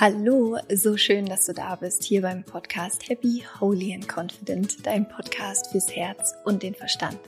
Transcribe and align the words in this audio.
Hallo, 0.00 0.56
so 0.72 0.96
schön, 0.96 1.26
dass 1.26 1.46
du 1.46 1.54
da 1.54 1.74
bist, 1.74 2.04
hier 2.04 2.22
beim 2.22 2.44
Podcast 2.44 3.08
Happy, 3.08 3.42
Holy 3.58 3.92
and 3.92 4.06
Confident, 4.06 4.86
dein 4.86 5.08
Podcast 5.08 5.72
fürs 5.72 5.90
Herz 5.90 6.36
und 6.44 6.62
den 6.62 6.76
Verstand. 6.76 7.18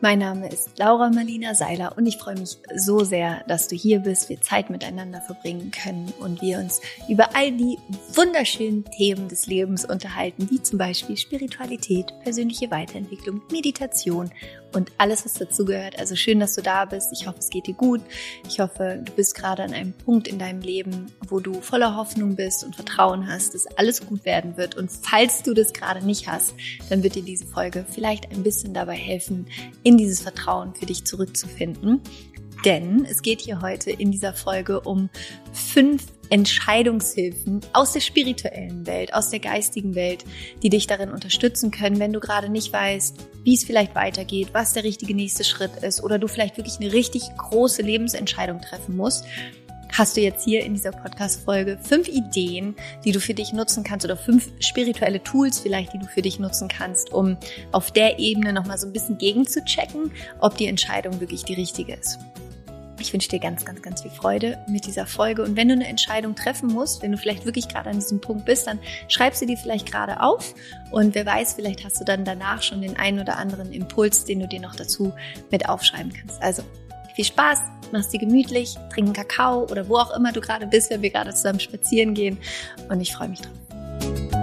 Mein 0.00 0.20
Name 0.20 0.48
ist 0.48 0.78
Laura 0.78 1.10
Marlina 1.10 1.56
Seiler 1.56 1.94
und 1.96 2.06
ich 2.06 2.18
freue 2.18 2.38
mich 2.38 2.56
so 2.76 3.00
sehr, 3.00 3.42
dass 3.48 3.66
du 3.66 3.74
hier 3.74 3.98
bist, 3.98 4.28
wir 4.28 4.40
Zeit 4.40 4.70
miteinander 4.70 5.22
verbringen 5.22 5.72
können 5.72 6.12
und 6.20 6.40
wir 6.40 6.58
uns 6.58 6.80
über 7.08 7.34
all 7.34 7.50
die 7.50 7.78
wunderschönen 8.12 8.84
Themen 8.84 9.26
des 9.26 9.48
Lebens 9.48 9.84
unterhalten, 9.84 10.48
wie 10.52 10.62
zum 10.62 10.78
Beispiel 10.78 11.16
Spiritualität, 11.16 12.12
persönliche 12.22 12.70
Weiterentwicklung, 12.70 13.42
Meditation 13.50 14.30
und 14.74 14.92
alles, 14.98 15.24
was 15.24 15.34
dazugehört. 15.34 15.98
Also 15.98 16.16
schön, 16.16 16.40
dass 16.40 16.54
du 16.54 16.62
da 16.62 16.84
bist. 16.84 17.10
Ich 17.12 17.26
hoffe, 17.26 17.38
es 17.38 17.50
geht 17.50 17.66
dir 17.66 17.74
gut. 17.74 18.00
Ich 18.48 18.60
hoffe, 18.60 19.00
du 19.02 19.12
bist 19.12 19.34
gerade 19.34 19.62
an 19.62 19.72
einem 19.72 19.92
Punkt 19.92 20.28
in 20.28 20.38
deinem 20.38 20.60
Leben, 20.60 21.06
wo 21.28 21.40
du 21.40 21.54
voller 21.60 21.96
Hoffnung 21.96 22.36
bist 22.36 22.64
und 22.64 22.76
Vertrauen 22.76 23.26
hast, 23.26 23.54
dass 23.54 23.66
alles 23.78 24.06
gut 24.06 24.24
werden 24.24 24.56
wird. 24.56 24.76
Und 24.76 24.90
falls 24.90 25.42
du 25.42 25.54
das 25.54 25.72
gerade 25.72 26.04
nicht 26.04 26.28
hast, 26.28 26.54
dann 26.90 27.02
wird 27.02 27.14
dir 27.14 27.22
diese 27.22 27.46
Folge 27.46 27.84
vielleicht 27.88 28.30
ein 28.30 28.42
bisschen 28.42 28.74
dabei 28.74 28.96
helfen, 28.96 29.46
in 29.82 29.96
dieses 29.96 30.20
Vertrauen 30.20 30.74
für 30.74 30.86
dich 30.86 31.04
zurückzufinden. 31.04 32.00
Denn 32.64 33.04
es 33.04 33.20
geht 33.20 33.42
hier 33.42 33.60
heute 33.60 33.90
in 33.90 34.10
dieser 34.10 34.32
Folge 34.32 34.80
um 34.80 35.10
fünf 35.52 36.13
Entscheidungshilfen 36.30 37.60
aus 37.72 37.92
der 37.92 38.00
spirituellen 38.00 38.86
Welt, 38.86 39.14
aus 39.14 39.30
der 39.30 39.40
geistigen 39.40 39.94
Welt, 39.94 40.24
die 40.62 40.70
dich 40.70 40.86
darin 40.86 41.10
unterstützen 41.10 41.70
können, 41.70 41.98
wenn 41.98 42.12
du 42.12 42.20
gerade 42.20 42.48
nicht 42.48 42.72
weißt, 42.72 43.16
wie 43.44 43.54
es 43.54 43.64
vielleicht 43.64 43.94
weitergeht, 43.94 44.48
was 44.52 44.72
der 44.72 44.84
richtige 44.84 45.14
nächste 45.14 45.44
Schritt 45.44 45.82
ist 45.82 46.02
oder 46.02 46.18
du 46.18 46.28
vielleicht 46.28 46.56
wirklich 46.56 46.80
eine 46.80 46.92
richtig 46.92 47.22
große 47.36 47.82
Lebensentscheidung 47.82 48.60
treffen 48.60 48.96
musst 48.96 49.24
hast 49.96 50.16
du 50.16 50.20
jetzt 50.20 50.44
hier 50.44 50.64
in 50.64 50.74
dieser 50.74 50.90
Podcast-Folge 50.90 51.78
fünf 51.80 52.08
Ideen, 52.08 52.74
die 53.04 53.12
du 53.12 53.20
für 53.20 53.34
dich 53.34 53.52
nutzen 53.52 53.84
kannst 53.84 54.04
oder 54.04 54.16
fünf 54.16 54.50
spirituelle 54.58 55.22
Tools 55.22 55.60
vielleicht, 55.60 55.92
die 55.92 55.98
du 55.98 56.06
für 56.06 56.22
dich 56.22 56.40
nutzen 56.40 56.68
kannst, 56.68 57.12
um 57.12 57.36
auf 57.70 57.92
der 57.92 58.18
Ebene 58.18 58.52
nochmal 58.52 58.76
so 58.76 58.88
ein 58.88 58.92
bisschen 58.92 59.18
gegenzuchecken, 59.18 60.10
ob 60.40 60.56
die 60.56 60.66
Entscheidung 60.66 61.20
wirklich 61.20 61.44
die 61.44 61.54
richtige 61.54 61.94
ist. 61.94 62.18
Ich 63.04 63.12
wünsche 63.12 63.28
dir 63.28 63.38
ganz, 63.38 63.66
ganz, 63.66 63.82
ganz 63.82 64.00
viel 64.00 64.10
Freude 64.10 64.64
mit 64.66 64.86
dieser 64.86 65.04
Folge. 65.04 65.42
Und 65.42 65.56
wenn 65.56 65.68
du 65.68 65.74
eine 65.74 65.86
Entscheidung 65.86 66.34
treffen 66.34 66.68
musst, 66.68 67.02
wenn 67.02 67.12
du 67.12 67.18
vielleicht 67.18 67.44
wirklich 67.44 67.68
gerade 67.68 67.90
an 67.90 67.96
diesem 67.96 68.18
Punkt 68.18 68.46
bist, 68.46 68.66
dann 68.66 68.78
schreib 69.08 69.34
sie 69.34 69.44
dir 69.44 69.58
vielleicht 69.58 69.92
gerade 69.92 70.22
auf. 70.22 70.54
Und 70.90 71.14
wer 71.14 71.26
weiß, 71.26 71.52
vielleicht 71.52 71.84
hast 71.84 72.00
du 72.00 72.04
dann 72.04 72.24
danach 72.24 72.62
schon 72.62 72.80
den 72.80 72.96
einen 72.96 73.20
oder 73.20 73.36
anderen 73.36 73.72
Impuls, 73.74 74.24
den 74.24 74.40
du 74.40 74.48
dir 74.48 74.60
noch 74.60 74.74
dazu 74.74 75.12
mit 75.50 75.68
aufschreiben 75.68 76.14
kannst. 76.14 76.42
Also 76.42 76.62
viel 77.14 77.26
Spaß, 77.26 77.58
mach's 77.92 78.08
dir 78.08 78.20
gemütlich, 78.20 78.74
trink 78.90 79.08
einen 79.08 79.12
Kakao 79.12 79.64
oder 79.64 79.86
wo 79.86 79.96
auch 79.98 80.16
immer 80.16 80.32
du 80.32 80.40
gerade 80.40 80.66
bist, 80.66 80.88
wenn 80.88 81.02
wir 81.02 81.10
gerade 81.10 81.34
zusammen 81.34 81.60
spazieren 81.60 82.14
gehen. 82.14 82.38
Und 82.88 83.02
ich 83.02 83.12
freue 83.12 83.28
mich 83.28 83.42
drauf. 83.42 84.33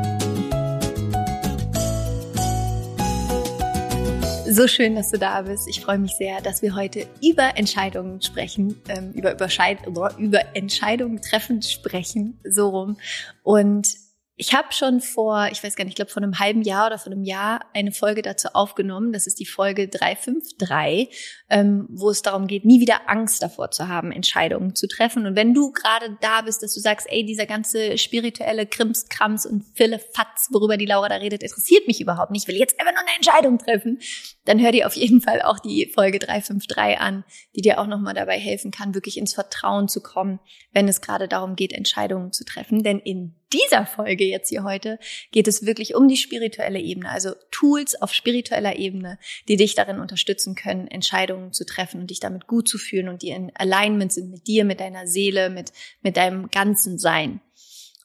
So 4.54 4.68
schön, 4.68 4.96
dass 4.96 5.12
du 5.12 5.18
da 5.18 5.44
bist. 5.44 5.70
Ich 5.70 5.80
freue 5.80 5.98
mich 5.98 6.12
sehr, 6.18 6.42
dass 6.42 6.62
wir 6.62 6.76
heute 6.76 7.08
über 7.24 7.58
Entscheidungen 7.58 8.22
sprechen, 8.22 8.82
ähm, 8.90 9.14
über, 9.14 9.32
Überscheid 9.32 9.78
über 10.18 10.44
Entscheidungen 10.54 11.22
treffen 11.22 11.62
sprechen, 11.62 12.38
so 12.44 12.68
rum. 12.68 12.98
Und 13.44 13.88
ich 14.38 14.56
habe 14.56 14.72
schon 14.72 15.02
vor, 15.02 15.50
ich 15.52 15.64
weiß 15.64 15.76
gar 15.76 15.84
nicht, 15.84 15.92
ich 15.92 15.96
glaube 15.98 16.10
vor 16.10 16.24
einem 16.24 16.40
halben 16.40 16.62
Jahr 16.62 16.88
oder 16.88 16.98
vor 16.98 17.12
einem 17.12 17.24
Jahr 17.24 17.60
eine 17.74 17.92
Folge 17.92 18.22
dazu 18.22 18.48
aufgenommen. 18.54 19.12
Das 19.14 19.28
ist 19.28 19.40
die 19.40 19.46
Folge 19.46 19.88
353, 19.88 21.44
ähm, 21.50 21.86
wo 21.92 22.10
es 22.10 22.22
darum 22.22 22.48
geht, 22.48 22.66
nie 22.66 22.80
wieder 22.80 23.10
Angst 23.10 23.44
davor 23.44 23.72
zu 23.72 23.88
haben, 23.88 24.12
Entscheidungen 24.12 24.74
zu 24.74 24.88
treffen. 24.88 25.26
Und 25.26 25.36
wenn 25.36 25.54
du 25.54 25.72
gerade 25.72 26.18
da 26.22 26.42
bist, 26.42 26.64
dass 26.64 26.74
du 26.74 26.80
sagst, 26.80 27.08
ey, 27.12 27.26
dieser 27.26 27.46
ganze 27.46 27.98
spirituelle 27.98 28.66
Krimskrams 28.66 29.46
und 29.46 29.64
Fillefatz, 29.76 30.48
worüber 30.52 30.78
die 30.78 30.88
Laura 30.88 31.10
da 31.10 31.16
redet, 31.16 31.44
interessiert 31.44 31.86
mich 31.86 32.02
überhaupt 32.02 32.32
nicht. 32.32 32.44
Ich 32.44 32.48
will 32.48 32.60
jetzt 32.60 32.80
einfach 32.80 32.94
nur 32.94 33.02
eine 33.02 33.16
Entscheidung 33.16 33.60
treffen. 33.60 34.00
Dann 34.46 34.60
hör 34.60 34.72
dir 34.72 34.88
auf 34.88 34.96
jeden 34.96 35.22
Fall 35.22 35.42
auch 35.42 35.60
die 35.60 35.92
Folge 35.94 36.20
353 36.20 37.00
an, 37.00 37.26
die 37.56 37.62
dir 37.62 37.80
auch 37.80 37.88
nochmal 37.88 38.14
dabei 38.14 38.40
helfen 38.40 38.72
kann, 38.72 38.96
wirklich 38.96 39.18
ins 39.18 39.34
Vertrauen 39.34 39.88
zu 39.88 40.02
kommen, 40.02 40.40
wenn 40.72 40.88
es 40.88 41.02
gerade 41.02 41.28
darum 41.28 41.56
geht, 41.56 41.74
Entscheidungen 41.74 42.32
zu 42.32 42.44
treffen. 42.44 42.82
Denn 42.82 42.98
in 42.98 43.36
dieser 43.54 43.86
Folge 43.86 44.26
jetzt 44.26 44.50
hier 44.50 44.64
heute 44.64 45.00
geht 45.32 45.48
es 45.48 45.66
wirklich 45.66 45.96
um 45.96 46.08
die 46.08 46.18
spirituelle 46.18 46.80
Ebene, 46.80 47.10
also 47.10 47.34
Tools 47.52 48.02
auf 48.02 48.14
spiritueller 48.14 48.78
Ebene, 48.78 49.18
die 49.48 49.58
dich 49.58 49.76
darin 49.76 50.00
unterstützen 50.00 50.56
können, 50.56 50.88
Entscheidungen 50.88 51.54
zu 51.54 51.66
treffen 51.66 52.02
und 52.02 52.10
dich 52.10 52.20
damit 52.20 52.48
gut 52.48 52.68
zu 52.68 52.78
fühlen 52.78 53.10
und 53.10 53.22
die 53.22 53.30
in 53.30 53.52
Alignment 53.56 54.14
sind 54.14 54.32
mit 54.32 54.48
dir, 54.48 54.66
mit 54.66 54.80
deiner 54.80 55.08
Seele, 55.08 55.50
mit, 55.50 55.72
mit 56.02 56.18
deinem 56.18 56.50
ganzen 56.50 56.98
Sein. 56.98 57.42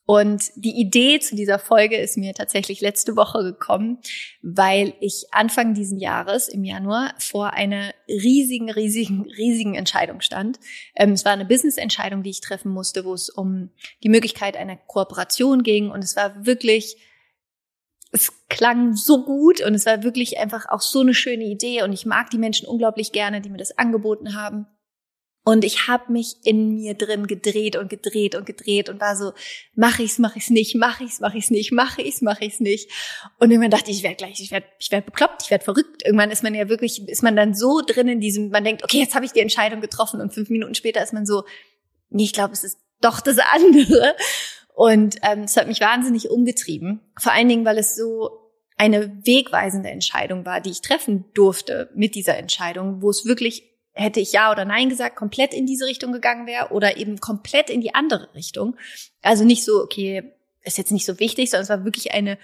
Und 0.06 0.52
die 0.54 0.80
Idee 0.80 1.18
zu 1.18 1.34
dieser 1.34 1.58
Folge 1.58 1.96
ist 1.96 2.16
mir 2.16 2.32
tatsächlich 2.32 2.80
letzte 2.80 3.16
Woche 3.16 3.42
gekommen, 3.42 3.98
weil 4.40 4.94
ich 5.00 5.26
Anfang 5.32 5.74
diesen 5.74 5.98
Jahres 5.98 6.46
im 6.46 6.62
Januar 6.62 7.12
vor 7.18 7.54
einer 7.54 7.92
riesigen, 8.08 8.70
riesigen, 8.70 9.22
riesigen 9.36 9.74
Entscheidung 9.74 10.20
stand. 10.20 10.60
Ähm, 10.94 11.10
es 11.10 11.24
war 11.24 11.32
eine 11.32 11.44
Business-Entscheidung, 11.44 12.22
die 12.22 12.30
ich 12.30 12.40
treffen 12.40 12.70
musste, 12.70 13.04
wo 13.04 13.14
es 13.14 13.28
um 13.28 13.70
die 14.04 14.08
Möglichkeit 14.08 14.56
einer 14.56 14.76
Kooperation 14.76 15.64
ging. 15.64 15.90
Und 15.90 16.04
es 16.04 16.14
war 16.14 16.46
wirklich, 16.46 16.96
es 18.12 18.32
klang 18.48 18.94
so 18.94 19.24
gut 19.24 19.60
und 19.60 19.74
es 19.74 19.86
war 19.86 20.04
wirklich 20.04 20.38
einfach 20.38 20.66
auch 20.68 20.82
so 20.82 21.00
eine 21.00 21.14
schöne 21.14 21.46
Idee. 21.46 21.82
Und 21.82 21.92
ich 21.92 22.06
mag 22.06 22.30
die 22.30 22.38
Menschen 22.38 22.68
unglaublich 22.68 23.10
gerne, 23.10 23.40
die 23.40 23.50
mir 23.50 23.58
das 23.58 23.76
angeboten 23.76 24.40
haben. 24.40 24.68
Und 25.48 25.64
ich 25.64 25.86
habe 25.86 26.10
mich 26.12 26.38
in 26.42 26.74
mir 26.74 26.94
drin 26.94 27.28
gedreht 27.28 27.76
und 27.76 27.88
gedreht 27.88 28.34
und 28.34 28.46
gedreht 28.46 28.88
und 28.88 29.00
war 29.00 29.14
so, 29.14 29.30
mach 29.76 30.00
ich's, 30.00 30.18
mach 30.18 30.34
ich's 30.34 30.50
nicht, 30.50 30.74
mach 30.74 31.00
ich's, 31.00 31.20
mach 31.20 31.34
ich's 31.34 31.52
nicht, 31.52 31.70
mach 31.70 31.98
ich's, 31.98 32.20
mach 32.20 32.40
ich's 32.40 32.58
nicht. 32.58 32.90
Und 33.38 33.52
irgendwann 33.52 33.70
dachte 33.70 33.92
ich, 33.92 33.98
ich 33.98 34.02
werde 34.02 34.16
gleich, 34.16 34.40
ich 34.40 34.50
werde 34.50 34.66
ich 34.80 34.90
werd 34.90 35.06
bekloppt, 35.06 35.44
ich 35.44 35.50
werde 35.52 35.62
verrückt. 35.62 36.02
Irgendwann 36.04 36.32
ist 36.32 36.42
man 36.42 36.52
ja 36.52 36.68
wirklich, 36.68 37.08
ist 37.08 37.22
man 37.22 37.36
dann 37.36 37.54
so 37.54 37.80
drin 37.80 38.08
in 38.08 38.18
diesem, 38.18 38.50
man 38.50 38.64
denkt, 38.64 38.82
okay, 38.82 38.98
jetzt 38.98 39.14
habe 39.14 39.24
ich 39.24 39.30
die 39.30 39.38
Entscheidung 39.38 39.80
getroffen 39.80 40.20
und 40.20 40.34
fünf 40.34 40.50
Minuten 40.50 40.74
später 40.74 41.00
ist 41.00 41.12
man 41.12 41.26
so, 41.26 41.44
nee, 42.10 42.24
ich 42.24 42.32
glaube, 42.32 42.52
es 42.52 42.64
ist 42.64 42.80
doch 43.00 43.20
das 43.20 43.38
andere. 43.38 44.16
Und 44.74 45.14
ähm, 45.22 45.42
es 45.42 45.56
hat 45.56 45.68
mich 45.68 45.80
wahnsinnig 45.80 46.28
umgetrieben. 46.28 47.02
Vor 47.20 47.30
allen 47.30 47.48
Dingen, 47.48 47.64
weil 47.64 47.78
es 47.78 47.94
so 47.94 48.50
eine 48.76 49.24
wegweisende 49.24 49.90
Entscheidung 49.90 50.44
war, 50.44 50.60
die 50.60 50.70
ich 50.70 50.82
treffen 50.82 51.24
durfte 51.34 51.88
mit 51.94 52.16
dieser 52.16 52.36
Entscheidung, 52.36 53.00
wo 53.00 53.10
es 53.10 53.26
wirklich 53.26 53.75
hätte 53.96 54.20
ich 54.20 54.32
ja 54.32 54.52
oder 54.52 54.64
nein 54.64 54.88
gesagt, 54.88 55.16
komplett 55.16 55.54
in 55.54 55.66
diese 55.66 55.86
Richtung 55.86 56.12
gegangen 56.12 56.46
wäre 56.46 56.70
oder 56.70 56.98
eben 56.98 57.18
komplett 57.18 57.70
in 57.70 57.80
die 57.80 57.94
andere 57.94 58.32
Richtung. 58.34 58.76
Also 59.22 59.44
nicht 59.44 59.64
so, 59.64 59.82
okay, 59.82 60.32
ist 60.62 60.78
jetzt 60.78 60.92
nicht 60.92 61.06
so 61.06 61.18
wichtig, 61.18 61.50
sondern 61.50 61.62
es 61.62 61.70
war 61.70 61.84
wirklich 61.84 62.12
eine 62.12 62.38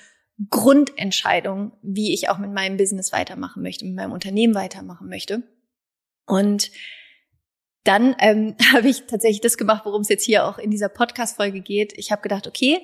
Grundentscheidung, 0.49 1.73
wie 1.83 2.15
ich 2.15 2.31
auch 2.31 2.39
mit 2.39 2.53
meinem 2.53 2.79
Business 2.79 3.13
weitermachen 3.13 3.63
möchte, 3.63 3.85
mit 3.85 3.95
meinem 3.95 4.13
Unternehmen 4.13 4.55
weitermachen 4.55 5.09
möchte. 5.09 5.43
Und 6.27 6.71
dann 7.85 8.17
ähm, 8.19 8.57
habe 8.73 8.89
ich 8.89 9.07
tatsächlich 9.07 9.43
das 9.43 9.59
gemacht, 9.59 9.85
worum 9.85 10.01
es 10.01 10.09
jetzt 10.09 10.25
hier 10.25 10.47
auch 10.47 10.59
in 10.59 10.71
dieser 10.71 10.89
Podcast-Folge 10.89 11.61
geht. 11.61 11.93
Ich 11.97 12.11
habe 12.11 12.23
gedacht, 12.23 12.47
okay, 12.47 12.81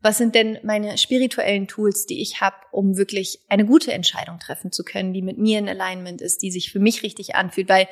was 0.00 0.18
sind 0.18 0.34
denn 0.34 0.58
meine 0.62 0.96
spirituellen 0.96 1.68
Tools, 1.68 2.06
die 2.06 2.22
ich 2.22 2.40
habe, 2.40 2.56
um 2.72 2.96
wirklich 2.96 3.40
eine 3.48 3.66
gute 3.66 3.92
Entscheidung 3.92 4.38
treffen 4.38 4.72
zu 4.72 4.82
können, 4.82 5.12
die 5.12 5.22
mit 5.22 5.38
mir 5.38 5.58
in 5.58 5.68
Alignment 5.68 6.22
ist, 6.22 6.42
die 6.42 6.50
sich 6.50 6.72
für 6.72 6.78
mich 6.78 7.02
richtig 7.02 7.34
anfühlt? 7.34 7.68
Weil 7.68 7.86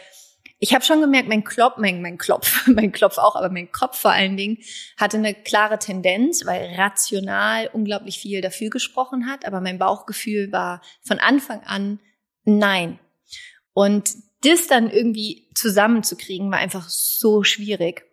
ich 0.59 0.75
habe 0.75 0.85
schon 0.85 1.01
gemerkt, 1.01 1.29
mein 1.29 1.45
Klopf, 1.45 1.77
mein, 1.77 2.03
mein 2.03 2.19
Klopf, 2.19 2.67
mein 2.67 2.93
Klopf 2.93 3.19
auch, 3.19 3.37
aber 3.37 3.51
mein 3.51 3.71
Kopf 3.71 3.99
vor 3.99 4.11
allen 4.11 4.37
Dingen 4.37 4.59
hatte 4.97 5.19
eine 5.19 5.35
klare 5.35 5.79
Tendenz, 5.79 6.47
weil 6.47 6.75
rational 6.77 7.69
unglaublich 7.73 8.19
viel 8.19 8.41
dafür 8.41 8.71
gesprochen 8.71 9.29
hat, 9.29 9.45
aber 9.45 9.61
mein 9.61 9.79
Bauchgefühl 9.79 10.51
war 10.51 10.83
von 11.03 11.19
Anfang 11.19 11.63
an 11.65 12.01
nein. 12.45 12.99
Und 13.73 14.11
das 14.43 14.67
dann 14.67 14.91
irgendwie 14.91 15.49
zusammenzukriegen, 15.55 16.51
war 16.51 16.59
einfach 16.59 16.89
so 16.89 17.45
schwierig. 17.45 18.05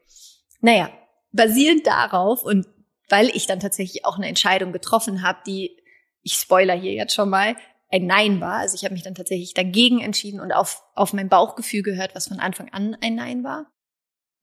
Naja, 0.62 0.90
basierend 1.32 1.88
darauf 1.88 2.44
und 2.44 2.68
weil 3.10 3.30
ich 3.30 3.48
dann 3.48 3.60
tatsächlich 3.60 4.06
auch 4.06 4.18
eine 4.18 4.28
Entscheidung 4.28 4.72
getroffen 4.72 5.22
habe, 5.22 5.40
die, 5.46 5.78
ich 6.22 6.34
spoiler 6.34 6.74
hier 6.74 6.94
jetzt 6.94 7.14
schon 7.14 7.30
mal, 7.30 7.56
ein 7.92 8.08
Nein 8.08 8.42
war. 8.42 8.60
Also 8.60 8.76
ich 8.76 8.84
habe 8.84 8.94
mich 8.94 9.04
dann 9.04 9.16
tatsächlich 9.16 9.54
dagegen 9.54 10.02
entschieden 10.02 10.40
und 10.40 10.52
auf, 10.52 10.84
auf 10.96 11.14
mein 11.14 11.30
Bauchgefühl 11.30 11.84
gehört, 11.84 12.16
was 12.16 12.28
von 12.28 12.40
Anfang 12.40 12.70
an 12.70 12.98
ein 13.02 13.16
Nein 13.16 13.44
war. 13.44 13.72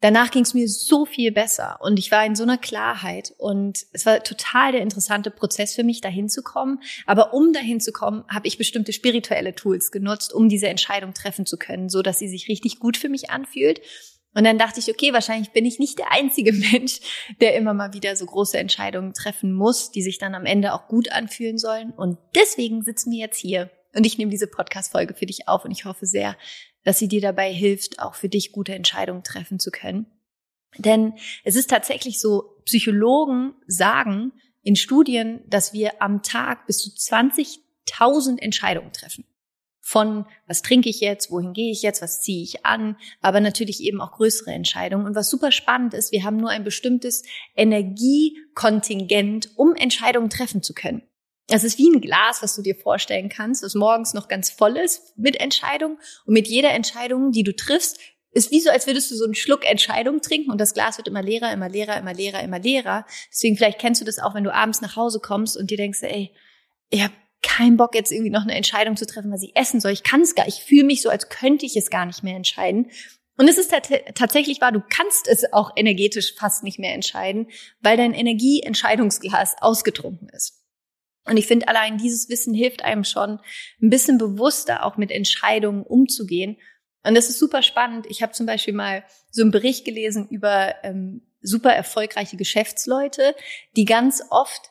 Danach 0.00 0.32
ging 0.32 0.43
es 0.43 0.53
mir 0.53 0.69
so 0.69 1.06
viel 1.06 1.31
besser 1.31 1.79
und 1.81 1.97
ich 1.97 2.11
war 2.11 2.26
in 2.26 2.35
so 2.35 2.43
einer 2.43 2.59
Klarheit 2.59 3.32
und 3.38 3.87
es 3.93 4.05
war 4.05 4.20
total 4.25 4.73
der 4.73 4.81
interessante 4.81 5.31
Prozess 5.31 5.76
für 5.76 5.85
mich, 5.85 6.00
dahin 6.00 6.29
zu 6.29 6.43
kommen. 6.43 6.81
Aber 7.06 7.32
um 7.32 7.53
dahin 7.53 7.79
zu 7.79 7.93
kommen, 7.93 8.25
habe 8.29 8.49
ich 8.49 8.58
bestimmte 8.58 8.93
spirituelle 8.93 9.55
Tools 9.55 9.93
genutzt, 9.93 10.32
um 10.32 10.49
diese 10.49 10.67
Entscheidung 10.67 11.15
treffen 11.15 11.47
zu 11.47 11.56
können, 11.56 11.88
so 11.88 12.03
dass 12.03 12.19
sie 12.19 12.26
sich 12.26 12.49
richtig 12.49 12.81
gut 12.81 12.97
für 12.97 13.08
mich 13.08 13.31
anfühlt 13.31 13.81
und 14.34 14.44
dann 14.44 14.58
dachte 14.58 14.81
ich, 14.81 14.88
okay, 14.88 15.12
wahrscheinlich 15.12 15.50
bin 15.50 15.67
ich 15.67 15.79
nicht 15.79 15.99
der 15.99 16.12
einzige 16.12 16.52
Mensch, 16.73 17.00
der 17.40 17.55
immer 17.55 17.75
mal 17.75 17.93
wieder 17.93 18.17
so 18.17 18.26
große 18.26 18.58
Entscheidungen 18.58 19.12
treffen 19.12 19.52
muss, 19.52 19.90
die 19.90 20.02
sich 20.02 20.19
dann 20.19 20.34
am 20.34 20.46
Ende 20.46 20.73
auch 20.73 20.88
gut 20.88 21.12
anfühlen 21.12 21.58
sollen. 21.58 21.90
Und 21.90 22.19
deswegen 22.34 22.82
sitzen 22.82 23.12
wir 23.12 23.19
jetzt 23.19 23.38
hier. 23.38 23.70
Und 23.94 24.06
ich 24.06 24.17
nehme 24.17 24.31
diese 24.31 24.46
Podcast-Folge 24.46 25.14
für 25.14 25.26
dich 25.26 25.49
auf 25.49 25.64
und 25.64 25.70
ich 25.70 25.84
hoffe 25.84 26.06
sehr, 26.06 26.37
dass 26.84 26.99
sie 26.99 27.08
dir 27.08 27.20
dabei 27.20 27.52
hilft, 27.52 27.99
auch 28.00 28.14
für 28.14 28.29
dich 28.29 28.52
gute 28.52 28.75
Entscheidungen 28.75 29.23
treffen 29.23 29.58
zu 29.58 29.70
können. 29.70 30.06
Denn 30.79 31.14
es 31.44 31.55
ist 31.55 31.69
tatsächlich 31.69 32.19
so, 32.19 32.56
Psychologen 32.64 33.55
sagen 33.67 34.32
in 34.62 34.76
Studien, 34.76 35.43
dass 35.46 35.75
wir 35.75 36.00
am 36.00 36.23
Tag 36.23 36.67
bis 36.67 36.79
zu 36.79 36.90
20.000 36.90 38.38
Entscheidungen 38.40 38.93
treffen. 38.93 39.26
Von 39.93 40.25
was 40.47 40.62
trinke 40.62 40.89
ich 40.89 41.00
jetzt, 41.00 41.31
wohin 41.31 41.53
gehe 41.53 41.71
ich 41.71 41.83
jetzt, 41.83 42.00
was 42.00 42.23
ziehe 42.23 42.43
ich 42.43 42.65
an, 42.65 42.97
aber 43.21 43.41
natürlich 43.41 43.83
eben 43.83 44.00
auch 44.00 44.12
größere 44.12 44.50
Entscheidungen. 44.50 45.05
Und 45.05 45.15
was 45.15 45.29
super 45.29 45.53
spannend 45.53 45.93
ist, 45.93 46.12
wir 46.12 46.25
haben 46.25 46.39
nur 46.39 46.49
ein 46.49 46.65
bestimmtes 46.65 47.25
Energiekontingent, 47.55 49.50
um 49.56 49.75
Entscheidungen 49.75 50.31
treffen 50.31 50.62
zu 50.62 50.73
können. 50.73 51.03
Das 51.49 51.62
ist 51.62 51.77
wie 51.77 51.91
ein 51.91 52.00
Glas, 52.00 52.43
was 52.43 52.56
du 52.56 52.62
dir 52.62 52.75
vorstellen 52.75 53.29
kannst, 53.29 53.62
das 53.62 53.75
morgens 53.75 54.15
noch 54.15 54.29
ganz 54.29 54.49
voll 54.49 54.79
ist 54.79 55.12
mit 55.19 55.39
Entscheidungen. 55.39 55.99
Und 56.25 56.33
mit 56.33 56.49
jeder 56.49 56.71
Entscheidung, 56.71 57.31
die 57.31 57.43
du 57.43 57.55
triffst, 57.55 57.99
ist 58.31 58.50
wie 58.50 58.61
so, 58.61 58.71
als 58.71 58.87
würdest 58.87 59.11
du 59.11 59.15
so 59.15 59.25
einen 59.25 59.35
Schluck 59.35 59.71
Entscheidung 59.71 60.23
trinken 60.23 60.50
und 60.50 60.59
das 60.59 60.73
Glas 60.73 60.97
wird 60.97 61.06
immer 61.06 61.23
leerer, 61.23 61.53
immer 61.53 61.69
leerer, 61.69 61.99
immer 61.99 62.15
leerer, 62.15 62.43
immer 62.43 62.61
leerer. 62.61 63.05
Deswegen 63.31 63.59
vielleicht 63.59 63.79
kennst 63.79 64.00
du 64.00 64.06
das 64.06 64.19
auch, 64.19 64.35
wenn 64.35 64.44
du 64.44 64.55
abends 64.55 64.81
nach 64.81 64.97
Hause 64.97 65.21
kommst 65.21 65.59
und 65.59 65.71
dir 65.71 65.77
denkst, 65.77 65.99
ey, 66.00 66.33
ich 66.89 67.03
habe 67.03 67.12
keinen 67.43 67.77
Bock 67.77 67.94
jetzt 67.94 68.12
irgendwie 68.12 68.31
noch 68.31 68.43
eine 68.43 68.55
Entscheidung 68.55 68.97
zu 68.97 69.06
treffen, 69.06 69.33
was 69.33 69.43
ich 69.43 69.56
essen 69.56 69.81
soll. 69.81 69.93
Ich 69.93 70.03
kann 70.03 70.23
es 70.23 70.35
gar, 70.35 70.47
ich 70.47 70.62
fühle 70.62 70.85
mich 70.85 71.03
so, 71.03 71.11
als 71.11 71.29
könnte 71.29 71.67
ich 71.67 71.77
es 71.77 71.91
gar 71.91 72.06
nicht 72.06 72.23
mehr 72.23 72.37
entscheiden. 72.37 72.91
Und 73.37 73.49
es 73.49 73.59
ist 73.59 73.73
tatsächlich 74.15 74.61
wahr, 74.61 74.73
du 74.73 74.81
kannst 74.81 75.27
es 75.27 75.53
auch 75.53 75.73
energetisch 75.75 76.35
fast 76.35 76.62
nicht 76.62 76.79
mehr 76.79 76.94
entscheiden, 76.94 77.49
weil 77.81 77.97
dein 77.97 78.15
Energieentscheidungsglas 78.15 79.56
ausgetrunken 79.61 80.29
ist. 80.29 80.62
Und 81.25 81.37
ich 81.37 81.47
finde, 81.47 81.69
allein 81.69 81.99
dieses 81.99 82.29
Wissen 82.29 82.53
hilft 82.53 82.85
einem 82.85 83.05
schon, 83.05 83.41
ein 83.81 83.91
bisschen 83.91 84.19
bewusster 84.19 84.85
auch 84.85 84.97
mit 84.97 85.11
Entscheidungen 85.11 85.83
umzugehen 85.83 86.56
und 87.05 87.15
das 87.17 87.29
ist 87.29 87.39
super 87.39 87.62
spannend. 87.62 88.06
Ich 88.09 88.23
habe 88.23 88.33
zum 88.33 88.47
Beispiel 88.47 88.75
mal 88.75 89.05
so 89.31 89.43
einen 89.43 89.50
Bericht 89.50 89.85
gelesen 89.85 90.29
über 90.29 90.75
ähm, 90.85 91.23
super 91.41 91.73
erfolgreiche 91.73 92.37
Geschäftsleute, 92.37 93.35
die 93.77 93.85
ganz 93.85 94.23
oft 94.31 94.71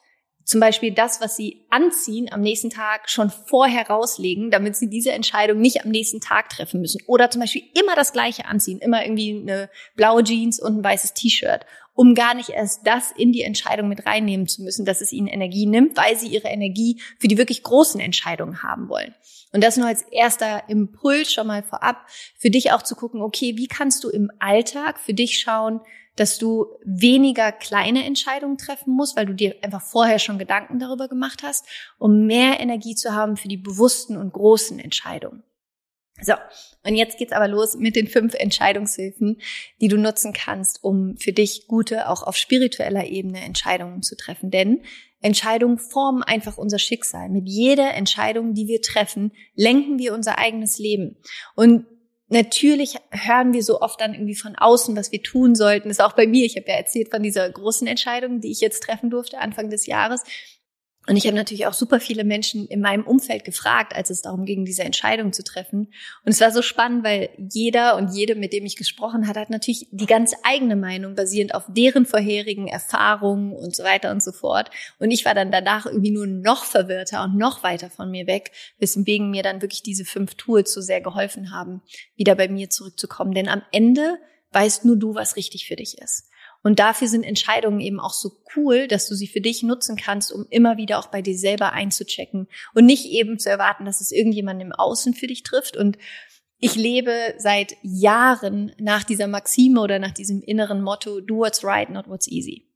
zum 0.51 0.59
Beispiel 0.59 0.92
das, 0.92 1.21
was 1.21 1.38
sie 1.38 1.63
anziehen, 1.69 2.27
am 2.30 2.42
nächsten 2.42 2.69
Tag 2.69 3.09
schon 3.09 3.30
vorher 3.30 3.88
rauslegen, 3.88 4.51
damit 4.51 4.75
sie 4.75 4.89
diese 4.89 5.13
Entscheidung 5.13 5.62
nicht 5.62 5.86
am 5.86 5.89
nächsten 5.89 6.19
Tag 6.19 6.50
treffen 6.50 6.81
müssen. 6.81 7.01
Oder 7.07 7.30
zum 7.30 7.39
Beispiel 7.39 7.63
immer 7.80 7.95
das 7.95 8.12
Gleiche 8.12 8.44
anziehen, 8.44 8.80
immer 8.80 9.01
irgendwie 9.01 9.39
eine 9.42 9.69
blaue 9.95 10.25
Jeans 10.25 10.59
und 10.59 10.80
ein 10.80 10.83
weißes 10.83 11.13
T-Shirt, 11.13 11.65
um 11.94 12.15
gar 12.15 12.33
nicht 12.33 12.50
erst 12.50 12.86
das 12.86 13.13
in 13.15 13.31
die 13.31 13.44
Entscheidung 13.44 13.88
mit 13.88 14.06
reinnehmen 14.06 14.45
zu 14.45 14.62
müssen, 14.62 14.83
dass 14.83 15.00
es 15.00 15.13
ihnen 15.13 15.27
Energie 15.27 15.68
nimmt, 15.68 15.95
weil 15.95 16.18
sie 16.18 16.27
ihre 16.27 16.50
Energie 16.50 17.00
für 17.18 17.30
die 17.30 17.38
wirklich 17.38 17.63
großen 17.63 18.01
Entscheidungen 18.01 18.62
haben 18.62 18.89
wollen. 18.89 19.15
Und 19.53 19.63
das 19.63 19.77
nur 19.77 19.88
als 19.88 20.01
erster 20.12 20.68
Impuls 20.68 21.31
schon 21.31 21.48
mal 21.48 21.63
vorab, 21.63 22.06
für 22.38 22.50
dich 22.50 22.74
auch 22.74 22.81
zu 22.81 22.95
gucken, 22.95 23.21
okay, 23.21 23.56
wie 23.56 23.68
kannst 23.68 24.03
du 24.03 24.09
im 24.09 24.30
Alltag 24.39 25.00
für 25.00 25.13
dich 25.13 25.39
schauen, 25.39 25.80
dass 26.16 26.38
du 26.38 26.68
weniger 26.84 27.52
kleine 27.52 28.06
Entscheidungen 28.06 28.58
treffen 28.58 28.94
musst, 28.94 29.16
weil 29.16 29.25
du 29.25 29.34
dir 29.34 29.56
einfach 29.62 29.81
vorher 29.81 30.19
schon 30.19 30.40
Gedanken 30.40 30.80
darüber 30.80 31.08
gemacht 31.08 31.42
hast, 31.44 31.66
um 31.98 32.25
mehr 32.25 32.60
Energie 32.60 32.96
zu 32.96 33.13
haben 33.13 33.38
für 33.38 33.48
die 33.48 33.58
bewussten 33.58 34.18
und 34.18 34.34
großen 34.34 34.80
Entscheidungen. 34.80 35.44
So, 36.22 36.34
und 36.84 36.96
jetzt 36.96 37.18
geht's 37.18 37.31
aber 37.31 37.48
los 37.48 37.75
mit 37.75 37.96
den 37.96 38.08
fünf 38.08 38.36
Entscheidungshilfen, 38.36 39.42
die 39.80 39.88
du 39.88 39.98
nutzen 39.98 40.34
kannst, 40.34 40.84
um 40.84 41.18
für 41.18 41.34
dich 41.34 41.68
gute, 41.68 42.10
auch 42.10 42.22
auf 42.22 42.38
spiritueller 42.38 43.06
Ebene 43.06 43.40
Entscheidungen 43.42 44.04
zu 44.04 44.16
treffen. 44.16 44.52
Denn 44.52 44.84
Entscheidungen 45.22 45.78
formen 45.78 46.24
einfach 46.24 46.58
unser 46.58 46.80
Schicksal. 46.80 47.30
Mit 47.30 47.48
jeder 47.48 47.94
Entscheidung, 47.94 48.54
die 48.54 48.68
wir 48.68 48.81
treffen, 48.81 49.31
lenken 49.56 49.98
wir 50.00 50.13
unser 50.13 50.38
eigenes 50.38 50.78
Leben. 50.78 51.18
Und 51.56 51.86
natürlich 52.31 52.95
hören 53.12 53.54
wir 53.54 53.63
so 53.63 53.81
oft 53.81 54.01
dann 54.01 54.13
irgendwie 54.13 54.36
von 54.36 54.56
außen, 54.56 54.95
was 54.95 55.12
wir 55.12 55.22
tun 55.22 55.56
sollten. 55.56 55.89
Das 55.89 55.98
ist 55.98 56.04
auch 56.04 56.13
bei 56.13 56.28
mir. 56.28 56.45
Ich 56.45 56.56
habe 56.56 56.68
ja 56.68 56.75
erzählt 56.75 57.12
von 57.12 57.24
dieser 57.24 57.50
großen 57.50 57.88
Entscheidung, 57.88 58.42
die 58.42 58.51
ich 58.51 58.62
jetzt 58.62 58.83
treffen 58.83 59.10
durfte 59.10 59.39
Anfang 59.39 59.69
des 59.69 59.86
Jahres. 59.86 60.24
Und 61.07 61.18
ich 61.18 61.25
habe 61.25 61.36
natürlich 61.36 61.65
auch 61.65 61.74
super 61.74 62.00
viele 62.00 62.24
Menschen 62.24 62.68
in 62.68 62.80
meinem 62.80 63.03
Umfeld 63.03 63.44
gefragt, 63.44 63.95
als 63.95 64.12
es 64.12 64.21
darum 64.21 64.45
ging, 64.45 64.65
diese 64.65 64.83
Entscheidung 64.83 65.33
zu 65.33 65.44
treffen. 65.44 65.88
Und 66.24 66.31
es 66.31 66.39
war 66.42 66.51
so 66.51 66.62
spannend, 66.62 67.03
weil 67.03 67.30
jeder 67.38 67.95
und 67.95 68.13
jede, 68.13 68.36
mit 68.36 68.53
dem 68.53 68.65
ich 68.65 68.75
gesprochen 68.75 69.27
hat, 69.27 69.36
hat 69.36 69.50
natürlich 69.50 69.88
die 69.92 70.06
ganz 70.06 70.36
eigene 70.44 70.75
Meinung 70.75 71.15
basierend 71.15 71.56
auf 71.56 71.63
deren 71.68 72.06
vorherigen 72.06 72.68
Erfahrungen 72.68 73.53
und 73.53 73.75
so 73.75 73.83
weiter 73.83 74.12
und 74.12 74.21
so 74.21 74.31
fort. 74.31 74.69
Und 75.00 75.09
ich 75.09 75.25
war 75.25 75.33
dann 75.33 75.51
danach 75.51 75.88
irgendwie 75.88 76.12
nur 76.12 76.27
noch 76.27 76.65
verwirrter 76.65 77.24
und 77.24 77.36
noch 77.36 77.63
weiter 77.63 77.89
von 77.89 78.12
mir 78.12 78.27
weg, 78.27 78.51
weswegen 78.77 79.31
mir 79.31 79.42
dann 79.42 79.63
wirklich 79.63 79.81
diese 79.81 80.06
fünf 80.06 80.36
Tools 80.36 80.71
so 80.71 80.81
sehr 80.81 81.01
geholfen 81.01 81.51
haben, 81.51 81.81
wieder 82.15 82.36
bei 82.36 82.48
mir 82.48 82.69
zurückzukommen. 82.69 83.33
Denn 83.33 83.48
am 83.48 83.63
Ende 83.71 84.19
weißt 84.51 84.86
nur 84.86 84.98
du, 84.98 85.15
was 85.15 85.36
richtig 85.36 85.65
für 85.65 85.75
dich 85.75 85.98
ist. 85.98 86.31
Und 86.63 86.80
dafür 86.80 87.08
sind 87.08 87.24
Entscheidungen 87.24 87.80
eben 87.80 88.00
auch 88.00 88.13
so 88.13 88.44
cool, 88.56 88.88
dass 88.88 89.08
du 89.08 89.16
sie 89.16 89.28
für 89.28 89.42
dich 89.42 89.63
nutzen 89.63 89.96
kannst, 89.96 90.31
um 90.31 90.46
immer 90.50 90.78
wieder 90.78 91.00
auch 91.00 91.08
bei 91.08 91.22
dir 91.22 91.38
selber 91.38 91.74
einzuchecken 91.74 92.48
und 92.74 92.86
nicht 92.86 93.06
eben 93.06 93.40
zu 93.40 93.50
erwarten, 93.50 93.86
dass 93.86 94.02
es 94.02 94.12
irgendjemand 94.12 94.62
im 94.62 94.72
Außen 94.72 95.13
für 95.13 95.28
dich 95.28 95.44
trifft. 95.44 95.75
Und 95.75 95.98
ich 96.60 96.75
lebe 96.75 97.34
seit 97.38 97.75
Jahren 97.81 98.74
nach 98.78 99.04
dieser 99.04 99.28
Maxime 99.28 99.81
oder 99.81 99.98
nach 99.98 100.12
diesem 100.12 100.42
inneren 100.44 100.81
Motto, 100.81 101.19
do 101.19 101.38
what's 101.38 101.63
right, 101.63 101.90
not 101.90 102.08
what's 102.08 102.28
easy. 102.28 102.68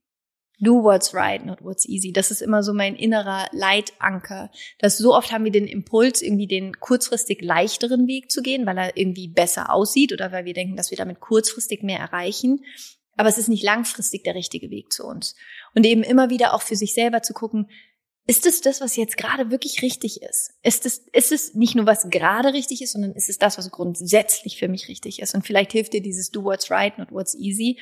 Do 0.58 0.82
what's 0.82 1.12
right, 1.12 1.44
not 1.44 1.62
what's 1.62 1.86
easy. 1.86 2.12
Das 2.12 2.30
ist 2.30 2.40
immer 2.40 2.62
so 2.62 2.72
mein 2.72 2.96
innerer 2.96 3.46
Leitanker. 3.52 4.50
Dass 4.78 4.96
so 4.96 5.14
oft 5.14 5.30
haben 5.30 5.44
wir 5.44 5.52
den 5.52 5.66
Impuls, 5.66 6.22
irgendwie 6.22 6.46
den 6.46 6.80
kurzfristig 6.80 7.42
leichteren 7.42 8.08
Weg 8.08 8.30
zu 8.30 8.40
gehen, 8.40 8.64
weil 8.64 8.78
er 8.78 8.96
irgendwie 8.96 9.28
besser 9.28 9.70
aussieht 9.70 10.14
oder 10.14 10.32
weil 10.32 10.46
wir 10.46 10.54
denken, 10.54 10.74
dass 10.74 10.90
wir 10.90 10.96
damit 10.96 11.20
kurzfristig 11.20 11.82
mehr 11.82 12.00
erreichen 12.00 12.64
aber 13.16 13.28
es 13.28 13.38
ist 13.38 13.48
nicht 13.48 13.64
langfristig 13.64 14.24
der 14.24 14.34
richtige 14.34 14.70
Weg 14.70 14.92
zu 14.92 15.04
uns. 15.04 15.34
Und 15.74 15.84
eben 15.86 16.02
immer 16.02 16.30
wieder 16.30 16.54
auch 16.54 16.62
für 16.62 16.76
sich 16.76 16.94
selber 16.94 17.22
zu 17.22 17.32
gucken, 17.32 17.68
ist 18.28 18.44
es 18.44 18.60
das, 18.60 18.80
was 18.80 18.96
jetzt 18.96 19.16
gerade 19.16 19.50
wirklich 19.50 19.82
richtig 19.82 20.20
ist? 20.22 20.54
Ist 20.62 20.84
es, 20.84 20.98
ist 21.12 21.30
es 21.30 21.54
nicht 21.54 21.76
nur, 21.76 21.86
was 21.86 22.10
gerade 22.10 22.52
richtig 22.52 22.82
ist, 22.82 22.92
sondern 22.92 23.12
ist 23.12 23.28
es 23.28 23.38
das, 23.38 23.56
was 23.56 23.70
grundsätzlich 23.70 24.58
für 24.58 24.68
mich 24.68 24.88
richtig 24.88 25.20
ist? 25.20 25.34
Und 25.34 25.46
vielleicht 25.46 25.72
hilft 25.72 25.92
dir 25.92 26.02
dieses 26.02 26.30
Do 26.30 26.42
what's 26.42 26.70
right, 26.70 26.98
not 26.98 27.12
what's 27.12 27.34
easy 27.36 27.78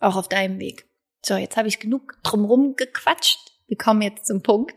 auch 0.00 0.16
auf 0.16 0.28
deinem 0.28 0.58
Weg. 0.58 0.86
So, 1.24 1.36
jetzt 1.36 1.56
habe 1.56 1.68
ich 1.68 1.78
genug 1.78 2.18
drumherum 2.22 2.74
gequatscht. 2.74 3.38
Wir 3.66 3.76
kommen 3.76 4.02
jetzt 4.02 4.26
zum 4.26 4.42
Punkt. 4.42 4.74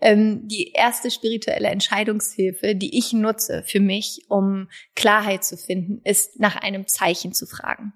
Ähm, 0.00 0.46
die 0.46 0.72
erste 0.72 1.10
spirituelle 1.10 1.68
Entscheidungshilfe, 1.68 2.74
die 2.74 2.96
ich 2.96 3.12
nutze 3.12 3.62
für 3.66 3.80
mich, 3.80 4.26
um 4.28 4.68
Klarheit 4.94 5.44
zu 5.44 5.56
finden, 5.56 6.00
ist 6.04 6.38
nach 6.38 6.56
einem 6.56 6.86
Zeichen 6.86 7.32
zu 7.32 7.46
fragen. 7.46 7.94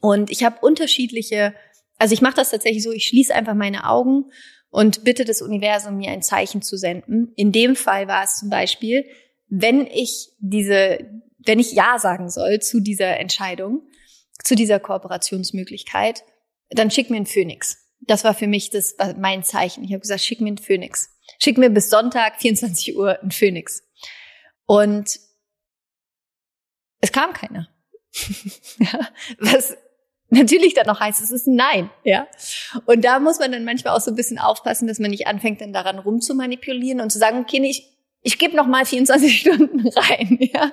Und 0.00 0.30
ich 0.30 0.44
habe 0.44 0.58
unterschiedliche, 0.60 1.54
also 1.98 2.12
ich 2.14 2.22
mache 2.22 2.36
das 2.36 2.50
tatsächlich 2.50 2.82
so, 2.82 2.92
ich 2.92 3.06
schließe 3.08 3.34
einfach 3.34 3.54
meine 3.54 3.88
Augen 3.88 4.26
und 4.70 5.04
bitte 5.04 5.24
das 5.24 5.42
Universum 5.42 5.96
mir 5.96 6.10
ein 6.10 6.22
Zeichen 6.22 6.62
zu 6.62 6.76
senden. 6.76 7.32
In 7.36 7.52
dem 7.52 7.76
Fall 7.76 8.08
war 8.08 8.24
es 8.24 8.36
zum 8.36 8.50
Beispiel, 8.50 9.04
wenn 9.48 9.86
ich 9.86 10.30
diese, 10.38 10.98
wenn 11.38 11.58
ich 11.58 11.72
Ja 11.72 11.98
sagen 11.98 12.30
soll 12.30 12.60
zu 12.60 12.80
dieser 12.80 13.18
Entscheidung, 13.18 13.82
zu 14.44 14.54
dieser 14.54 14.78
Kooperationsmöglichkeit, 14.78 16.22
dann 16.70 16.90
schick 16.90 17.10
mir 17.10 17.16
einen 17.16 17.26
Phönix. 17.26 17.78
Das 18.00 18.24
war 18.24 18.34
für 18.34 18.46
mich 18.46 18.70
das 18.70 18.96
mein 19.16 19.42
Zeichen. 19.42 19.84
Ich 19.84 19.92
habe 19.92 20.00
gesagt, 20.00 20.20
schick 20.20 20.40
mir 20.40 20.48
einen 20.48 20.58
Phönix. 20.58 21.10
Schick 21.38 21.58
mir 21.58 21.70
bis 21.70 21.90
Sonntag 21.90 22.40
24 22.40 22.96
Uhr 22.96 23.20
einen 23.20 23.30
Phönix. 23.30 23.82
Und 24.66 25.18
es 27.00 27.12
kam 27.12 27.32
keiner. 27.32 27.68
was 29.38 29.76
natürlich 30.30 30.74
dann 30.74 30.86
noch 30.86 31.00
heißt, 31.00 31.20
es 31.20 31.30
ist 31.30 31.46
ein 31.46 31.56
Nein, 31.56 31.90
ja. 32.04 32.26
Und 32.86 33.04
da 33.04 33.18
muss 33.18 33.38
man 33.38 33.52
dann 33.52 33.64
manchmal 33.64 33.96
auch 33.96 34.00
so 34.00 34.10
ein 34.10 34.16
bisschen 34.16 34.38
aufpassen, 34.38 34.86
dass 34.86 34.98
man 34.98 35.10
nicht 35.10 35.26
anfängt, 35.26 35.60
dann 35.60 35.72
daran 35.72 35.98
rumzumanipulieren 35.98 37.00
und 37.00 37.10
zu 37.10 37.18
sagen, 37.18 37.40
okay, 37.40 37.62
ich, 37.64 37.88
ich 38.22 38.38
gebe 38.38 38.56
noch 38.56 38.66
mal 38.66 38.84
24 38.84 39.40
Stunden 39.40 39.88
rein, 39.88 40.38
ja. 40.40 40.72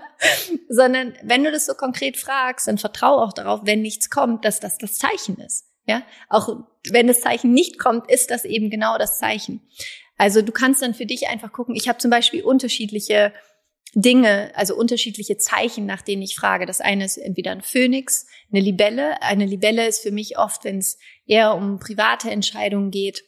Sondern 0.68 1.14
wenn 1.24 1.44
du 1.44 1.52
das 1.52 1.66
so 1.66 1.74
konkret 1.74 2.18
fragst, 2.18 2.68
dann 2.68 2.78
vertrau 2.78 3.20
auch 3.22 3.34
darauf, 3.34 3.62
wenn 3.64 3.82
nichts 3.82 4.10
kommt, 4.10 4.44
dass 4.44 4.60
das 4.60 4.78
das 4.78 4.98
Zeichen 4.98 5.38
ist, 5.38 5.66
ja. 5.86 6.02
Auch 6.30 6.50
wenn 6.90 7.08
das 7.08 7.22
Zeichen 7.22 7.54
nicht 7.54 7.80
kommt, 7.80 8.12
ist 8.12 8.32
das 8.32 8.44
eben 8.44 8.70
genau 8.70 8.98
das 8.98 9.20
Zeichen. 9.20 9.62
Also 10.18 10.42
du 10.42 10.52
kannst 10.52 10.82
dann 10.82 10.94
für 10.94 11.06
dich 11.06 11.28
einfach 11.28 11.52
gucken. 11.52 11.76
Ich 11.76 11.88
habe 11.88 11.98
zum 11.98 12.12
Beispiel 12.12 12.44
unterschiedliche 12.44 13.34
Dinge, 13.96 14.52
also 14.56 14.76
unterschiedliche 14.76 15.38
Zeichen, 15.38 15.86
nach 15.86 16.02
denen 16.02 16.22
ich 16.22 16.36
frage. 16.36 16.66
Das 16.66 16.82
eine 16.82 17.06
ist 17.06 17.18
entweder 17.18 17.52
ein 17.52 17.62
Phönix, 17.62 18.28
eine 18.52 18.62
Libelle. 18.62 19.22
Eine 19.22 19.46
Libelle 19.46 19.88
ist 19.88 20.02
für 20.02 20.12
mich 20.12 20.38
oft, 20.38 20.66
wenn 20.66 20.80
es 20.80 20.98
eher 21.26 21.56
um 21.56 21.80
private 21.80 22.30
Entscheidungen 22.30 22.92
geht, 22.92 23.24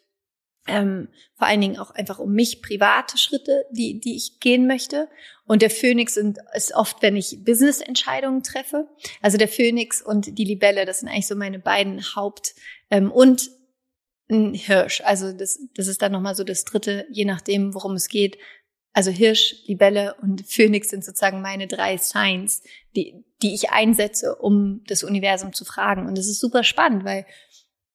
ähm, 0.67 1.07
vor 1.37 1.47
allen 1.47 1.61
Dingen 1.61 1.77
auch 1.77 1.91
einfach 1.91 2.19
um 2.19 2.33
mich 2.33 2.61
private 2.61 3.17
Schritte, 3.17 3.65
die, 3.71 3.99
die 3.99 4.17
ich 4.17 4.39
gehen 4.39 4.67
möchte. 4.67 5.07
Und 5.45 5.61
der 5.61 5.69
Phönix 5.69 6.15
sind, 6.15 6.39
ist 6.53 6.75
oft, 6.75 7.01
wenn 7.01 7.15
ich 7.15 7.45
Business-Entscheidungen 7.45 8.43
treffe. 8.43 8.89
Also 9.21 9.37
der 9.37 9.47
Phönix 9.47 10.01
und 10.01 10.37
die 10.37 10.43
Libelle, 10.43 10.85
das 10.85 10.99
sind 10.99 11.09
eigentlich 11.09 11.27
so 11.27 11.35
meine 11.35 11.59
beiden 11.59 12.01
Haupt- 12.15 12.53
ähm, 12.91 13.11
und 13.11 13.49
ein 14.29 14.53
Hirsch. 14.53 15.01
Also 15.05 15.31
das, 15.31 15.57
das 15.75 15.87
ist 15.87 16.01
dann 16.01 16.11
nochmal 16.11 16.35
so 16.35 16.43
das 16.43 16.65
dritte, 16.65 17.07
je 17.09 17.23
nachdem, 17.23 17.73
worum 17.73 17.93
es 17.93 18.09
geht, 18.09 18.37
Also 18.97 19.11
Hirsch, 19.11 19.57
Libelle 19.67 20.15
und 20.23 20.43
Phönix 20.47 20.89
sind 20.89 21.05
sozusagen 21.05 21.39
meine 21.39 21.67
drei 21.67 21.97
Signs, 21.97 22.63
die, 22.95 23.23
die 23.43 23.53
ich 23.53 23.69
einsetze, 23.69 24.35
um 24.37 24.81
das 24.87 25.03
Universum 25.03 25.53
zu 25.53 25.65
fragen. 25.65 26.07
Und 26.07 26.17
das 26.17 26.25
ist 26.25 26.39
super 26.39 26.63
spannend, 26.63 27.05
weil 27.05 27.27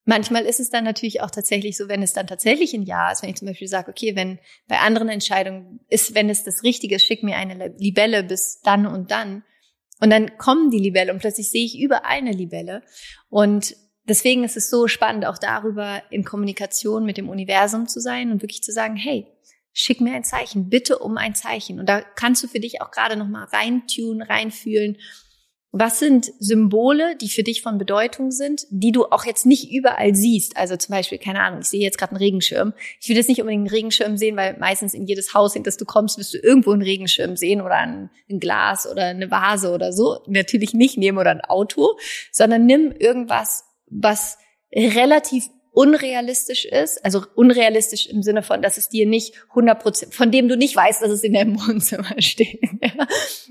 manchmal 0.05 0.45
ist 0.45 0.61
es 0.61 0.69
dann 0.69 0.85
natürlich 0.85 1.19
auch 1.19 1.29
tatsächlich 1.29 1.75
so, 1.75 1.89
wenn 1.89 2.03
es 2.03 2.13
dann 2.13 2.25
tatsächlich 2.25 2.73
ein 2.73 2.83
Ja 2.83 3.11
ist, 3.11 3.21
wenn 3.21 3.31
ich 3.31 3.35
zum 3.35 3.49
Beispiel 3.49 3.67
sage, 3.67 3.91
okay, 3.91 4.15
wenn 4.15 4.39
bei 4.69 4.79
anderen 4.79 5.09
Entscheidungen 5.09 5.81
ist, 5.89 6.15
wenn 6.15 6.29
es 6.29 6.45
das 6.45 6.63
Richtige 6.63 6.95
ist, 6.95 7.03
schick 7.03 7.21
mir 7.21 7.35
eine 7.35 7.75
Libelle 7.77 8.23
bis 8.23 8.61
dann 8.61 8.87
und 8.87 9.11
dann. 9.11 9.43
Und 9.99 10.09
dann 10.09 10.37
kommen 10.37 10.71
die 10.71 10.79
Libelle 10.79 11.11
und 11.11 11.19
plötzlich 11.19 11.49
sehe 11.49 11.65
ich 11.65 11.77
überall 11.77 12.19
eine 12.19 12.31
Libelle. 12.31 12.81
Und 13.27 13.75
deswegen 14.05 14.45
ist 14.45 14.55
es 14.55 14.69
so 14.69 14.87
spannend, 14.87 15.25
auch 15.25 15.37
darüber 15.37 16.01
in 16.11 16.23
Kommunikation 16.23 17.03
mit 17.03 17.17
dem 17.17 17.27
Universum 17.27 17.89
zu 17.89 17.99
sein 17.99 18.31
und 18.31 18.41
wirklich 18.41 18.63
zu 18.63 18.71
sagen, 18.71 18.95
hey, 18.95 19.27
schick 19.73 19.99
mir 19.99 20.13
ein 20.13 20.23
Zeichen, 20.23 20.69
bitte 20.69 20.99
um 20.99 21.17
ein 21.17 21.35
Zeichen. 21.35 21.79
Und 21.79 21.89
da 21.89 22.01
kannst 22.01 22.43
du 22.43 22.47
für 22.47 22.59
dich 22.59 22.81
auch 22.81 22.91
gerade 22.91 23.17
nochmal 23.17 23.47
reintun, 23.51 24.21
reinfühlen. 24.21 24.97
Was 25.75 25.97
sind 25.97 26.31
Symbole, 26.37 27.15
die 27.15 27.29
für 27.29 27.41
dich 27.41 27.63
von 27.63 27.79
Bedeutung 27.79 28.29
sind, 28.29 28.67
die 28.69 28.91
du 28.91 29.05
auch 29.05 29.25
jetzt 29.25 29.47
nicht 29.47 29.71
überall 29.71 30.13
siehst? 30.13 30.55
Also 30.55 30.77
zum 30.77 30.93
Beispiel, 30.93 31.17
keine 31.17 31.41
Ahnung, 31.41 31.61
ich 31.61 31.67
sehe 31.67 31.81
jetzt 31.81 31.97
gerade 31.97 32.11
einen 32.11 32.21
Regenschirm. 32.21 32.73
Ich 33.01 33.09
will 33.09 33.15
jetzt 33.15 33.27
nicht 33.27 33.41
unbedingt 33.41 33.61
einen 33.61 33.75
Regenschirm 33.75 34.15
sehen, 34.15 34.37
weil 34.37 34.55
meistens 34.59 34.93
in 34.93 35.07
jedes 35.07 35.33
Haus, 35.33 35.55
in 35.55 35.63
das 35.63 35.77
du 35.77 35.85
kommst, 35.85 36.19
wirst 36.19 36.35
du 36.35 36.37
irgendwo 36.37 36.73
einen 36.73 36.83
Regenschirm 36.83 37.35
sehen 37.35 37.59
oder 37.59 37.77
ein, 37.77 38.11
ein 38.29 38.39
Glas 38.39 38.87
oder 38.87 39.05
eine 39.05 39.31
Vase 39.31 39.73
oder 39.73 39.91
so. 39.93 40.19
Natürlich 40.27 40.75
nicht 40.75 40.99
nehmen 40.99 41.17
oder 41.17 41.31
ein 41.31 41.41
Auto, 41.41 41.97
sondern 42.31 42.67
nimm 42.67 42.91
irgendwas, 42.91 43.63
was 43.87 44.37
relativ 44.71 45.49
unrealistisch 45.73 46.65
ist, 46.65 47.03
also 47.03 47.23
unrealistisch 47.35 48.05
im 48.05 48.21
Sinne 48.21 48.43
von, 48.43 48.61
dass 48.61 48.77
es 48.77 48.89
dir 48.89 49.07
nicht 49.07 49.33
100 49.49 49.81
Prozent, 49.81 50.13
von 50.13 50.31
dem 50.31 50.47
du 50.47 50.55
nicht 50.55 50.75
weißt, 50.75 51.01
dass 51.01 51.09
es 51.09 51.23
in 51.23 51.33
deinem 51.33 51.59
Wohnzimmer 51.67 52.21
steht, 52.21 52.61
ja? 52.81 53.07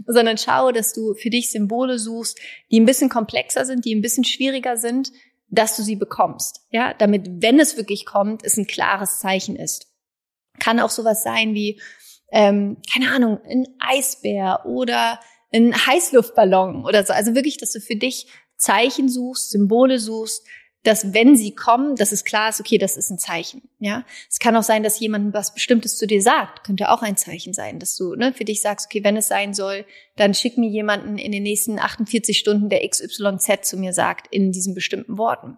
sondern 0.07 0.39
schau, 0.39 0.71
dass 0.71 0.93
du 0.93 1.15
für 1.15 1.31
dich 1.31 1.51
Symbole 1.51 1.99
suchst, 1.99 2.39
die 2.71 2.81
ein 2.81 2.87
bisschen 2.87 3.09
komplexer 3.09 3.65
sind, 3.65 3.85
die 3.85 3.95
ein 3.95 4.03
bisschen 4.03 4.25
schwieriger 4.25 4.77
sind, 4.77 5.13
dass 5.49 5.77
du 5.77 5.83
sie 5.83 5.97
bekommst, 5.97 6.63
ja, 6.71 6.95
damit, 6.95 7.29
wenn 7.43 7.61
es 7.61 7.77
wirklich 7.77 8.07
kommt, 8.07 8.43
es 8.45 8.57
ein 8.57 8.67
klares 8.67 9.19
Zeichen 9.19 9.57
ist. 9.57 9.89
Kann 10.61 10.81
auch 10.81 10.91
sowas 10.91 11.23
sein 11.23 11.55
wie, 11.55 11.81
ähm, 12.31 12.79
keine 12.91 13.13
Ahnung, 13.13 13.39
ein 13.45 13.67
Eisbär 13.79 14.65
oder 14.65 15.21
ein 15.53 15.75
Heißluftballon 15.75 16.87
oder 16.87 17.05
so. 17.05 17.13
Also 17.13 17.35
wirklich, 17.35 17.59
dass 17.59 17.73
du 17.73 17.81
für 17.81 17.97
dich 17.97 18.29
Zeichen 18.57 19.09
suchst, 19.09 19.51
Symbole 19.51 19.99
suchst, 19.99 20.47
dass 20.83 21.15
wenn 21.15 21.37
sie 21.37 21.55
kommen, 21.55 21.95
dass 21.95 22.11
es 22.11 22.25
klar 22.25 22.49
ist, 22.49 22.59
okay, 22.59 22.77
das 22.77 22.97
ist 22.97 23.11
ein 23.11 23.19
Zeichen. 23.19 23.63
Ja, 23.79 24.05
es 24.29 24.41
kann 24.41 24.57
auch 24.57 24.65
sein, 24.65 24.83
dass 24.83 24.99
jemand 24.99 25.33
was 25.33 25.55
Bestimmtes 25.55 25.97
zu 25.97 26.07
dir 26.07 26.21
sagt, 26.21 26.65
könnte 26.65 26.91
auch 26.91 27.03
ein 27.03 27.17
Zeichen 27.17 27.55
sein, 27.55 27.79
dass 27.79 27.95
du 27.95 28.17
ne, 28.17 28.33
für 28.33 28.45
dich 28.45 28.61
sagst, 28.61 28.87
okay, 28.87 29.05
wenn 29.05 29.17
es 29.17 29.29
sein 29.29 29.55
soll, 29.55 29.85
dann 30.17 30.35
schick 30.35 30.59
mir 30.59 30.69
jemanden 30.69 31.19
in 31.19 31.31
den 31.31 31.45
nächsten 31.45 31.79
48 31.79 32.37
Stunden, 32.37 32.69
der 32.69 32.87
XYZ 32.87 33.63
zu 33.63 33.77
mir 33.77 33.93
sagt 33.93 34.27
in 34.33 34.51
diesen 34.51 34.75
bestimmten 34.75 35.19
Worten, 35.19 35.57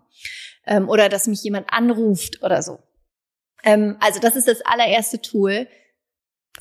ähm, 0.66 0.88
oder 0.88 1.08
dass 1.08 1.26
mich 1.26 1.42
jemand 1.42 1.72
anruft 1.72 2.42
oder 2.42 2.62
so. 2.62 2.80
Ähm, 3.62 3.96
also 4.00 4.20
das 4.20 4.36
ist 4.36 4.48
das 4.48 4.60
allererste 4.60 5.22
Tool. 5.22 5.66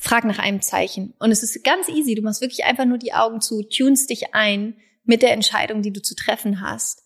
Frag 0.00 0.24
nach 0.24 0.40
einem 0.40 0.60
Zeichen 0.60 1.14
und 1.20 1.30
es 1.30 1.44
ist 1.44 1.62
ganz 1.62 1.88
easy. 1.88 2.16
Du 2.16 2.22
machst 2.22 2.40
wirklich 2.40 2.64
einfach 2.64 2.84
nur 2.84 2.98
die 2.98 3.12
Augen 3.12 3.40
zu, 3.40 3.62
tunst 3.62 4.10
dich 4.10 4.34
ein 4.34 4.76
mit 5.04 5.22
der 5.22 5.32
Entscheidung, 5.32 5.82
die 5.82 5.92
du 5.92 6.02
zu 6.02 6.16
treffen 6.16 6.60
hast 6.60 7.03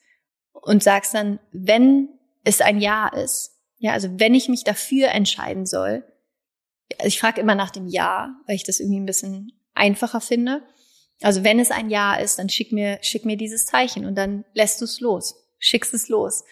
und 0.68 0.82
sagst 0.82 1.14
dann, 1.14 1.38
wenn 1.50 2.10
es 2.44 2.60
ein 2.60 2.78
Ja 2.78 3.08
ist, 3.08 3.52
ja, 3.78 3.92
also 3.92 4.20
wenn 4.20 4.34
ich 4.34 4.50
mich 4.50 4.64
dafür 4.64 5.08
entscheiden 5.08 5.64
soll, 5.64 6.04
also 6.98 7.08
ich 7.08 7.18
frage 7.18 7.40
immer 7.40 7.54
nach 7.54 7.70
dem 7.70 7.86
Ja, 7.86 8.36
weil 8.46 8.56
ich 8.56 8.64
das 8.64 8.78
irgendwie 8.78 9.00
ein 9.00 9.06
bisschen 9.06 9.52
einfacher 9.74 10.20
finde. 10.20 10.62
Also 11.22 11.42
wenn 11.42 11.58
es 11.58 11.70
ein 11.70 11.88
Ja 11.88 12.16
ist, 12.16 12.38
dann 12.38 12.50
schick 12.50 12.70
mir, 12.70 12.98
schick 13.00 13.24
mir 13.24 13.38
dieses 13.38 13.64
Zeichen 13.64 14.04
und 14.04 14.14
dann 14.14 14.44
lässt 14.52 14.80
du 14.82 14.84
es 14.84 15.00
los, 15.00 15.36
schickst 15.58 15.94
es 15.94 16.08
los. 16.08 16.44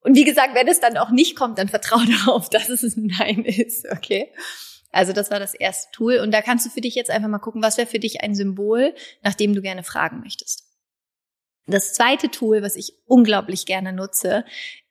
Und 0.00 0.16
wie 0.16 0.24
gesagt, 0.24 0.56
wenn 0.56 0.66
es 0.66 0.80
dann 0.80 0.96
auch 0.96 1.10
nicht 1.10 1.36
kommt, 1.36 1.58
dann 1.58 1.68
vertraue 1.68 2.06
darauf, 2.26 2.50
dass 2.50 2.70
es 2.70 2.96
ein 2.96 3.06
Nein 3.18 3.44
ist, 3.44 3.86
okay? 3.92 4.32
Also 4.90 5.12
das 5.12 5.30
war 5.30 5.38
das 5.38 5.54
erste 5.54 5.92
Tool 5.92 6.16
und 6.18 6.32
da 6.32 6.42
kannst 6.42 6.66
du 6.66 6.70
für 6.70 6.80
dich 6.80 6.96
jetzt 6.96 7.10
einfach 7.10 7.28
mal 7.28 7.38
gucken, 7.38 7.62
was 7.62 7.78
wäre 7.78 7.86
für 7.86 8.00
dich 8.00 8.20
ein 8.20 8.34
Symbol, 8.34 8.96
nach 9.22 9.34
dem 9.34 9.54
du 9.54 9.62
gerne 9.62 9.84
fragen 9.84 10.18
möchtest. 10.18 10.69
Das 11.70 11.94
zweite 11.94 12.30
Tool, 12.30 12.62
was 12.62 12.76
ich 12.76 12.94
unglaublich 13.06 13.66
gerne 13.66 13.92
nutze, 13.92 14.44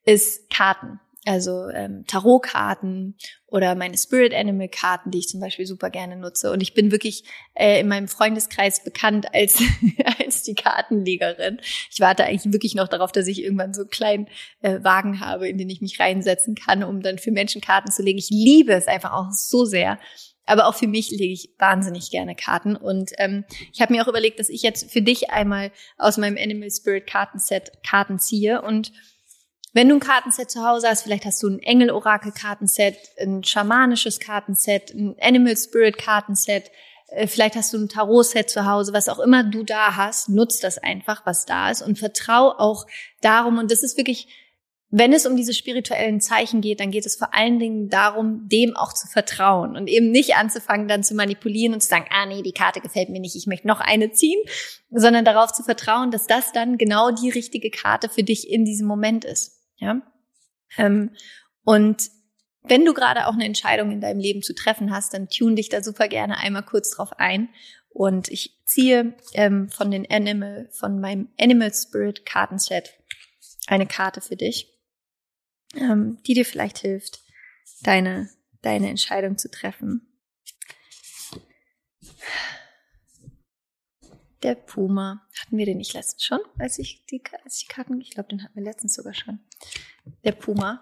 ist 0.06 0.50
Karten. 0.50 1.00
Also 1.26 1.68
ähm, 1.68 2.06
Tarotkarten 2.08 3.16
oder 3.46 3.76
meine 3.76 3.98
Spirit 3.98 4.34
Animal 4.34 4.70
Karten, 4.70 5.12
die 5.12 5.20
ich 5.20 5.28
zum 5.28 5.42
Beispiel 5.42 5.66
super 5.66 5.90
gerne 5.90 6.16
nutze. 6.16 6.52
Und 6.52 6.62
ich 6.62 6.74
bin 6.74 6.92
wirklich 6.92 7.24
äh, 7.56 7.82
in 7.82 7.90
meinem 7.90 8.08
Freundeskreis 8.08 8.84
bekannt 8.84 9.28
als 9.34 9.62
als 10.20 10.44
die 10.44 10.56
Kartenlegerin. 10.56 11.60
Ich 11.92 12.00
warte 12.00 12.24
eigentlich 12.24 12.54
wirklich 12.54 12.74
noch 12.74 12.88
darauf, 12.88 13.12
dass 13.12 13.28
ich 13.28 13.44
irgendwann 13.44 13.74
so 13.74 13.82
einen 13.82 13.90
kleinen 13.90 14.28
äh, 14.62 14.82
Wagen 14.82 15.20
habe, 15.20 15.50
in 15.50 15.58
den 15.58 15.70
ich 15.70 15.82
mich 15.82 16.00
reinsetzen 16.00 16.56
kann, 16.56 16.84
um 16.84 17.02
dann 17.02 17.20
für 17.20 17.32
Menschen 17.32 17.62
Karten 17.62 17.92
zu 17.92 18.02
legen. 18.02 18.18
Ich 18.18 18.30
liebe 18.30 18.74
es 18.74 18.88
einfach 18.88 19.12
auch 19.12 19.32
so 19.32 19.66
sehr. 19.66 20.00
Aber 20.50 20.68
auch 20.68 20.76
für 20.76 20.88
mich 20.88 21.12
lege 21.12 21.34
ich 21.34 21.54
wahnsinnig 21.58 22.12
gerne 22.12 22.36
Karten. 22.36 22.76
Und 22.76 23.12
ähm, 23.18 23.46
ich 23.72 23.82
habe 23.82 23.94
mir 23.94 24.04
auch 24.04 24.08
überlegt, 24.08 24.40
dass 24.40 24.50
ich 24.50 24.62
jetzt 24.62 24.92
für 24.92 25.02
dich 25.02 25.30
einmal 25.32 25.72
aus 25.98 26.18
meinem 26.18 26.38
Animal 26.38 26.72
Spirit 26.72 27.08
Kartenset 27.08 27.84
Karten 27.88 28.20
ziehe. 28.20 28.62
Und 28.62 28.92
wenn 29.74 29.88
du 29.88 29.96
ein 29.96 30.00
Kartenset 30.00 30.50
zu 30.50 30.66
Hause 30.66 30.90
hast, 30.90 31.04
vielleicht 31.04 31.26
hast 31.26 31.42
du 31.44 31.50
ein 31.50 31.60
Engel-Orakel-Kartenset, 31.60 32.98
ein 33.22 33.44
schamanisches 33.44 34.20
Kartenset, 34.20 34.94
ein 34.94 35.16
Animal 35.22 35.56
Spirit 35.56 35.98
Kartenset, 35.98 36.72
äh, 37.10 37.28
vielleicht 37.28 37.56
hast 37.56 37.74
du 37.74 37.78
ein 37.78 37.90
Tarot-Set 37.90 38.50
zu 38.50 38.66
Hause, 38.66 38.94
was 38.94 39.10
auch 39.10 39.20
immer 39.20 39.44
du 39.44 39.64
da 39.64 39.96
hast, 39.96 40.30
nutzt 40.30 40.64
das 40.64 40.78
einfach, 40.78 41.26
was 41.26 41.46
da 41.46 41.70
ist 41.70 41.82
und 41.82 42.00
vertrau 42.00 42.52
auch 42.58 42.88
darum. 43.22 43.58
Und 43.58 43.72
das 43.72 43.84
ist 43.84 43.98
wirklich 43.98 44.28
wenn 44.92 45.14
es 45.14 45.28
um 45.28 45.36
diese 45.36 45.54
spirituellen 45.54 46.20
Zeichen 46.20 46.62
geht, 46.62 46.80
dann 46.80 46.90
geht 46.90 47.06
es 47.06 47.16
vor 47.16 47.34
allen 47.34 47.60
Dingen 47.60 47.90
darum, 47.90 48.48
dem 48.50 48.76
auch 48.76 48.92
zu 48.94 49.08
vertrauen 49.08 49.76
und 49.76 49.88
eben 49.88 50.10
nicht 50.10 50.36
anzufangen, 50.36 50.88
dann 50.88 51.04
zu 51.04 51.14
manipulieren 51.14 51.76
und 51.76 51.82
zu 51.82 51.90
sagen, 51.90 52.08
ah 52.10 52.26
nee, 52.26 52.42
die 52.42 52.54
Karte 52.54 52.82
gefällt 52.82 53.10
mir 53.10 53.20
nicht, 53.20 53.36
ich 53.36 53.46
möchte 53.46 53.68
noch 53.68 53.82
eine 53.82 54.12
ziehen, 54.12 54.42
sondern 54.90 55.26
darauf 55.26 55.52
zu 55.52 55.62
vertrauen, 55.62 56.10
dass 56.10 56.26
das 56.26 56.52
dann 56.54 56.80
genau 56.80 57.12
die 57.12 57.30
richtige 57.30 57.70
Karte 57.70 58.10
für 58.10 58.24
dich 58.24 58.50
in 58.50 58.66
diesem 58.66 58.88
Moment 58.88 59.26
ist. 59.26 59.62
Ja. 59.78 60.02
Ähm, 60.78 61.12
und 61.64 62.10
wenn 62.64 62.84
du 62.84 62.96
gerade 62.96 63.28
auch 63.28 63.34
eine 63.34 63.46
Entscheidung 63.46 63.92
in 63.92 64.02
deinem 64.02 64.20
Leben 64.20 64.42
zu 64.42 64.56
treffen 64.56 64.92
hast, 64.92 65.14
dann 65.14 65.30
tune 65.30 65.56
dich 65.56 65.70
da 65.70 65.84
super 65.84 66.08
gerne 66.08 66.38
einmal 66.40 66.64
kurz 66.64 66.90
drauf 66.90 67.12
ein. 67.18 67.50
Und 67.90 68.28
ich 68.30 68.60
ziehe 68.66 69.14
ähm, 69.34 69.70
von 69.70 69.92
den 69.92 70.10
Animal, 70.10 70.68
von 70.72 71.00
meinem 71.00 71.30
Animal 71.40 71.74
Spirit 71.74 72.26
Kartenset 72.26 72.96
eine 73.68 73.86
Karte 73.86 74.22
für 74.22 74.36
dich 74.36 74.79
ähm, 75.76 76.18
die 76.26 76.34
dir 76.34 76.46
vielleicht 76.46 76.80
hilft, 76.80 77.22
deine, 77.82 78.30
deine 78.62 78.90
Entscheidung 78.90 79.38
zu 79.38 79.50
treffen. 79.50 80.06
Der 84.44 84.56
Puma. 84.56 85.28
Hatten 85.42 85.58
wir 85.58 85.66
den 85.66 85.78
nicht 85.78 85.94
letztens 85.94 86.24
schon, 86.24 86.40
als 86.58 86.80
ich 86.80 87.06
die, 87.06 87.22
als 87.44 87.60
die 87.60 87.68
Karten, 87.68 88.00
ich 88.00 88.12
glaube, 88.12 88.30
den 88.30 88.44
hatten 88.44 88.56
wir 88.56 88.64
letztens 88.64 88.94
sogar 88.94 89.14
schon. 89.14 89.40
Der 90.24 90.32
Puma. 90.32 90.82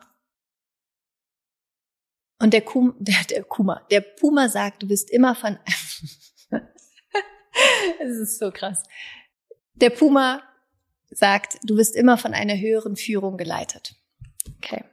Und 2.39 2.53
der, 2.53 2.61
Kum, 2.61 2.95
der, 2.99 3.23
der 3.29 3.43
Kuma, 3.43 3.85
der 3.89 4.01
Puma 4.01 4.49
sagt, 4.49 4.83
du 4.83 4.87
bist 4.87 5.09
immer 5.09 5.35
von, 5.35 5.57
es 7.99 8.17
ist 8.17 8.39
so 8.39 8.51
krass. 8.51 8.83
Der 9.75 9.89
Puma 9.89 10.43
sagt, 11.09 11.57
du 11.63 11.75
bist 11.75 11.95
immer 11.95 12.17
von 12.17 12.33
einer 12.33 12.57
höheren 12.57 12.95
Führung 12.95 13.37
geleitet. 13.37 13.95
Okay. 14.57 14.83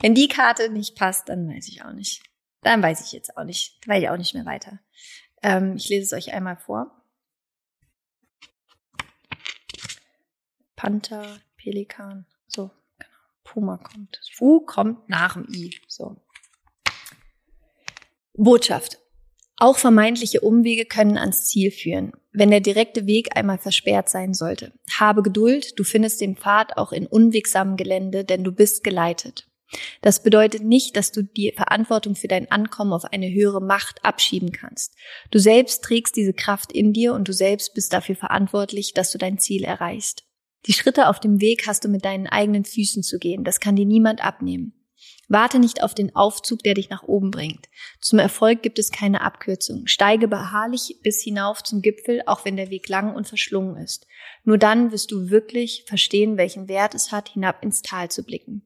Wenn 0.00 0.14
die 0.14 0.28
Karte 0.28 0.70
nicht 0.70 0.96
passt, 0.96 1.28
dann 1.28 1.48
weiß 1.48 1.68
ich 1.68 1.82
auch 1.82 1.92
nicht. 1.92 2.22
Dann 2.62 2.82
weiß 2.82 3.04
ich 3.04 3.12
jetzt 3.12 3.36
auch 3.36 3.44
nicht, 3.44 3.86
weiß 3.86 4.02
ich 4.02 4.08
auch 4.08 4.16
nicht 4.16 4.34
mehr 4.34 4.46
weiter. 4.46 4.80
Ähm, 5.42 5.76
ich 5.76 5.88
lese 5.88 6.04
es 6.04 6.12
euch 6.12 6.34
einmal 6.34 6.56
vor. 6.56 7.02
Panther, 10.76 11.38
Pelikan, 11.56 12.26
so, 12.46 12.70
genau. 12.98 13.10
Puma 13.44 13.76
kommt. 13.78 14.20
Fu 14.34 14.60
kommt 14.60 15.08
nach 15.08 15.34
dem 15.34 15.46
I, 15.50 15.78
so. 15.86 16.16
Botschaft. 18.34 18.98
Auch 19.56 19.78
vermeintliche 19.78 20.40
Umwege 20.40 20.84
können 20.84 21.16
ans 21.16 21.44
Ziel 21.44 21.70
führen, 21.70 22.12
wenn 22.34 22.50
der 22.50 22.60
direkte 22.60 23.06
Weg 23.06 23.36
einmal 23.36 23.58
versperrt 23.58 24.08
sein 24.08 24.34
sollte. 24.34 24.72
Habe 24.98 25.22
Geduld, 25.22 25.78
du 25.78 25.84
findest 25.84 26.20
den 26.20 26.36
Pfad 26.36 26.76
auch 26.76 26.92
in 26.92 27.06
unwegsamem 27.06 27.76
Gelände, 27.76 28.24
denn 28.24 28.44
du 28.44 28.52
bist 28.52 28.84
geleitet. 28.84 29.46
Das 30.02 30.22
bedeutet 30.22 30.62
nicht, 30.62 30.96
dass 30.96 31.12
du 31.12 31.22
die 31.22 31.52
Verantwortung 31.52 32.14
für 32.14 32.28
dein 32.28 32.50
Ankommen 32.50 32.92
auf 32.92 33.04
eine 33.04 33.32
höhere 33.32 33.62
Macht 33.62 34.04
abschieben 34.04 34.52
kannst. 34.52 34.94
Du 35.30 35.38
selbst 35.38 35.82
trägst 35.82 36.16
diese 36.16 36.32
Kraft 36.32 36.72
in 36.72 36.92
dir 36.92 37.14
und 37.14 37.28
du 37.28 37.32
selbst 37.32 37.74
bist 37.74 37.92
dafür 37.92 38.16
verantwortlich, 38.16 38.92
dass 38.94 39.10
du 39.10 39.18
dein 39.18 39.38
Ziel 39.38 39.64
erreichst. 39.64 40.24
Die 40.66 40.72
Schritte 40.72 41.08
auf 41.08 41.20
dem 41.20 41.40
Weg 41.40 41.66
hast 41.66 41.84
du 41.84 41.88
mit 41.88 42.04
deinen 42.04 42.26
eigenen 42.26 42.64
Füßen 42.64 43.02
zu 43.02 43.18
gehen, 43.18 43.44
das 43.44 43.60
kann 43.60 43.76
dir 43.76 43.86
niemand 43.86 44.24
abnehmen. 44.24 44.72
Warte 45.28 45.58
nicht 45.58 45.82
auf 45.82 45.94
den 45.94 46.14
Aufzug, 46.14 46.62
der 46.62 46.74
dich 46.74 46.90
nach 46.90 47.02
oben 47.02 47.30
bringt. 47.30 47.68
Zum 48.00 48.18
Erfolg 48.18 48.62
gibt 48.62 48.78
es 48.78 48.90
keine 48.90 49.20
Abkürzung. 49.22 49.86
Steige 49.86 50.28
beharrlich 50.28 51.00
bis 51.02 51.22
hinauf 51.22 51.62
zum 51.62 51.82
Gipfel, 51.82 52.22
auch 52.26 52.44
wenn 52.44 52.56
der 52.56 52.70
Weg 52.70 52.88
lang 52.88 53.14
und 53.14 53.26
verschlungen 53.26 53.76
ist. 53.76 54.06
Nur 54.44 54.58
dann 54.58 54.92
wirst 54.92 55.10
du 55.10 55.30
wirklich 55.30 55.84
verstehen, 55.86 56.36
welchen 56.36 56.68
Wert 56.68 56.94
es 56.94 57.12
hat, 57.12 57.30
hinab 57.30 57.62
ins 57.62 57.82
Tal 57.82 58.10
zu 58.10 58.22
blicken. 58.22 58.62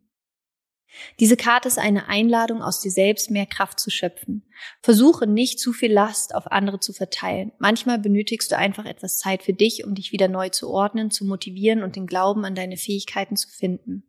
Diese 1.20 1.36
Karte 1.36 1.68
ist 1.68 1.78
eine 1.78 2.08
Einladung, 2.08 2.62
aus 2.62 2.80
dir 2.80 2.90
selbst 2.90 3.30
mehr 3.30 3.46
Kraft 3.46 3.78
zu 3.78 3.90
schöpfen. 3.90 4.44
Versuche 4.82 5.26
nicht 5.26 5.60
zu 5.60 5.72
viel 5.72 5.92
Last 5.92 6.34
auf 6.34 6.50
andere 6.50 6.80
zu 6.80 6.92
verteilen. 6.92 7.52
Manchmal 7.58 7.98
benötigst 7.98 8.50
du 8.50 8.56
einfach 8.56 8.86
etwas 8.86 9.18
Zeit 9.18 9.42
für 9.42 9.52
dich, 9.52 9.84
um 9.84 9.94
dich 9.94 10.12
wieder 10.12 10.28
neu 10.28 10.48
zu 10.48 10.68
ordnen, 10.68 11.10
zu 11.10 11.24
motivieren 11.24 11.82
und 11.82 11.96
den 11.96 12.06
Glauben 12.06 12.44
an 12.44 12.54
deine 12.54 12.76
Fähigkeiten 12.76 13.36
zu 13.36 13.48
finden. 13.48 14.07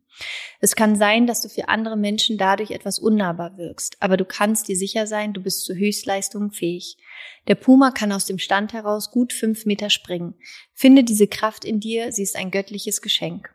Es 0.60 0.76
kann 0.76 0.96
sein, 0.96 1.26
dass 1.26 1.40
du 1.40 1.48
für 1.48 1.68
andere 1.68 1.96
Menschen 1.96 2.36
dadurch 2.36 2.70
etwas 2.70 2.98
unnahbar 2.98 3.56
wirkst, 3.56 3.96
aber 4.00 4.16
du 4.16 4.24
kannst 4.24 4.68
dir 4.68 4.76
sicher 4.76 5.06
sein, 5.06 5.32
du 5.32 5.40
bist 5.40 5.64
zur 5.64 5.76
Höchstleistung 5.76 6.50
fähig. 6.50 6.96
Der 7.48 7.54
Puma 7.54 7.90
kann 7.90 8.12
aus 8.12 8.26
dem 8.26 8.38
Stand 8.38 8.72
heraus 8.72 9.10
gut 9.10 9.32
fünf 9.32 9.66
Meter 9.66 9.90
springen. 9.90 10.34
Finde 10.74 11.04
diese 11.04 11.26
Kraft 11.26 11.64
in 11.64 11.80
dir, 11.80 12.12
sie 12.12 12.22
ist 12.22 12.36
ein 12.36 12.50
göttliches 12.50 13.00
Geschenk. 13.00 13.54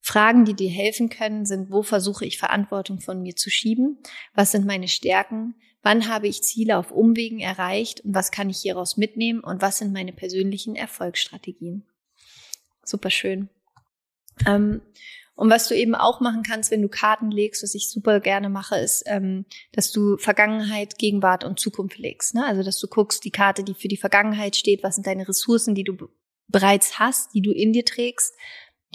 Fragen, 0.00 0.44
die 0.44 0.54
dir 0.54 0.70
helfen 0.70 1.08
können, 1.08 1.46
sind, 1.46 1.72
wo 1.72 1.82
versuche 1.82 2.24
ich 2.24 2.38
Verantwortung 2.38 3.00
von 3.00 3.22
mir 3.22 3.34
zu 3.34 3.50
schieben? 3.50 3.98
Was 4.34 4.52
sind 4.52 4.64
meine 4.64 4.86
Stärken? 4.86 5.56
Wann 5.82 6.08
habe 6.08 6.28
ich 6.28 6.42
Ziele 6.42 6.78
auf 6.78 6.92
Umwegen 6.92 7.40
erreicht? 7.40 8.02
Und 8.02 8.14
was 8.14 8.30
kann 8.30 8.48
ich 8.48 8.58
hieraus 8.58 8.96
mitnehmen? 8.96 9.40
Und 9.40 9.62
was 9.62 9.78
sind 9.78 9.92
meine 9.92 10.12
persönlichen 10.12 10.76
Erfolgsstrategien? 10.76 11.84
Super 12.84 13.10
schön. 13.10 13.48
Ähm, 14.46 14.80
und 15.36 15.50
was 15.50 15.68
du 15.68 15.76
eben 15.76 15.94
auch 15.94 16.20
machen 16.20 16.42
kannst, 16.42 16.70
wenn 16.70 16.82
du 16.82 16.88
Karten 16.88 17.30
legst, 17.30 17.62
was 17.62 17.74
ich 17.74 17.90
super 17.90 18.20
gerne 18.20 18.48
mache, 18.48 18.76
ist, 18.76 19.04
ähm, 19.06 19.44
dass 19.72 19.92
du 19.92 20.16
Vergangenheit, 20.16 20.98
Gegenwart 20.98 21.44
und 21.44 21.60
Zukunft 21.60 21.98
legst. 21.98 22.34
Ne? 22.34 22.44
Also, 22.44 22.62
dass 22.62 22.80
du 22.80 22.88
guckst, 22.88 23.22
die 23.24 23.30
Karte, 23.30 23.62
die 23.62 23.74
für 23.74 23.88
die 23.88 23.98
Vergangenheit 23.98 24.56
steht, 24.56 24.82
was 24.82 24.94
sind 24.94 25.06
deine 25.06 25.28
Ressourcen, 25.28 25.74
die 25.74 25.84
du 25.84 26.08
bereits 26.48 26.98
hast, 26.98 27.34
die 27.34 27.42
du 27.42 27.52
in 27.52 27.72
dir 27.72 27.84
trägst 27.84 28.34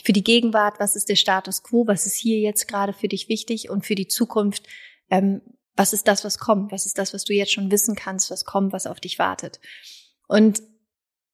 für 0.03 0.13
die 0.13 0.23
Gegenwart, 0.23 0.79
was 0.79 0.95
ist 0.95 1.09
der 1.09 1.15
Status 1.15 1.63
quo, 1.63 1.85
was 1.85 2.05
ist 2.05 2.15
hier 2.15 2.39
jetzt 2.39 2.67
gerade 2.67 2.93
für 2.93 3.07
dich 3.07 3.29
wichtig 3.29 3.69
und 3.69 3.85
für 3.85 3.95
die 3.95 4.07
Zukunft, 4.07 4.67
ähm, 5.09 5.41
was 5.75 5.93
ist 5.93 6.07
das, 6.07 6.23
was 6.23 6.39
kommt, 6.39 6.71
was 6.71 6.85
ist 6.85 6.97
das, 6.97 7.13
was 7.13 7.23
du 7.23 7.33
jetzt 7.33 7.51
schon 7.51 7.71
wissen 7.71 7.95
kannst, 7.95 8.31
was 8.31 8.45
kommt, 8.45 8.73
was 8.73 8.87
auf 8.87 8.99
dich 8.99 9.19
wartet. 9.19 9.59
Und 10.27 10.61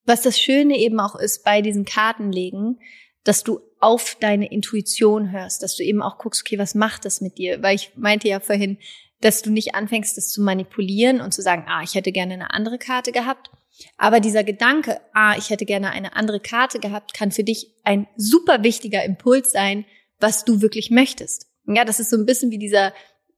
was 0.04 0.22
das 0.22 0.38
Schöne 0.38 0.78
eben 0.78 1.00
auch 1.00 1.16
ist 1.16 1.44
bei 1.44 1.62
diesen 1.62 1.84
Kartenlegen, 1.84 2.80
dass 3.24 3.44
du 3.44 3.60
auf 3.80 4.16
deine 4.20 4.50
Intuition 4.50 5.30
hörst, 5.30 5.62
dass 5.62 5.76
du 5.76 5.82
eben 5.82 6.02
auch 6.02 6.18
guckst, 6.18 6.42
okay, 6.44 6.58
was 6.58 6.74
macht 6.74 7.04
das 7.04 7.20
mit 7.20 7.38
dir? 7.38 7.62
Weil 7.62 7.76
ich 7.76 7.92
meinte 7.96 8.28
ja 8.28 8.40
vorhin, 8.40 8.78
dass 9.20 9.42
du 9.42 9.50
nicht 9.50 9.74
anfängst, 9.74 10.16
das 10.16 10.30
zu 10.30 10.42
manipulieren 10.42 11.20
und 11.20 11.32
zu 11.32 11.42
sagen, 11.42 11.64
ah, 11.68 11.82
ich 11.82 11.94
hätte 11.94 12.12
gerne 12.12 12.34
eine 12.34 12.52
andere 12.52 12.78
Karte 12.78 13.12
gehabt, 13.12 13.50
aber 13.96 14.20
dieser 14.20 14.44
Gedanke, 14.44 15.00
ah, 15.12 15.36
ich 15.36 15.50
hätte 15.50 15.64
gerne 15.64 15.90
eine 15.90 16.16
andere 16.16 16.40
Karte 16.40 16.78
gehabt, 16.78 17.14
kann 17.14 17.32
für 17.32 17.44
dich 17.44 17.72
ein 17.84 18.06
super 18.16 18.62
wichtiger 18.62 19.04
Impuls 19.04 19.52
sein, 19.52 19.84
was 20.20 20.44
du 20.44 20.60
wirklich 20.60 20.90
möchtest. 20.90 21.46
Ja, 21.66 21.84
das 21.84 22.00
ist 22.00 22.10
so 22.10 22.16
ein 22.16 22.26
bisschen 22.26 22.50
wie 22.50 22.58
dieser 22.58 22.92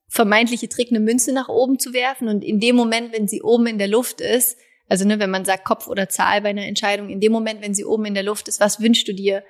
vermeintliche 0.08 0.68
Trick, 0.68 0.90
eine 0.90 1.00
Münze 1.00 1.32
nach 1.32 1.48
oben 1.48 1.78
zu 1.78 1.92
werfen 1.92 2.28
und 2.28 2.42
in 2.42 2.60
dem 2.60 2.76
Moment, 2.76 3.12
wenn 3.12 3.28
sie 3.28 3.42
oben 3.42 3.66
in 3.66 3.78
der 3.78 3.88
Luft 3.88 4.20
ist, 4.20 4.58
also 4.88 5.06
ne, 5.06 5.20
wenn 5.20 5.30
man 5.30 5.44
sagt 5.44 5.64
Kopf 5.64 5.86
oder 5.86 6.08
Zahl 6.08 6.42
bei 6.42 6.48
einer 6.50 6.66
Entscheidung, 6.66 7.10
in 7.10 7.20
dem 7.20 7.32
Moment, 7.32 7.62
wenn 7.62 7.74
sie 7.74 7.84
oben 7.84 8.06
in 8.06 8.14
der 8.14 8.24
Luft 8.24 8.48
ist, 8.48 8.60
was 8.60 8.80
wünschst 8.80 9.06
du 9.06 9.14
dir, 9.14 9.44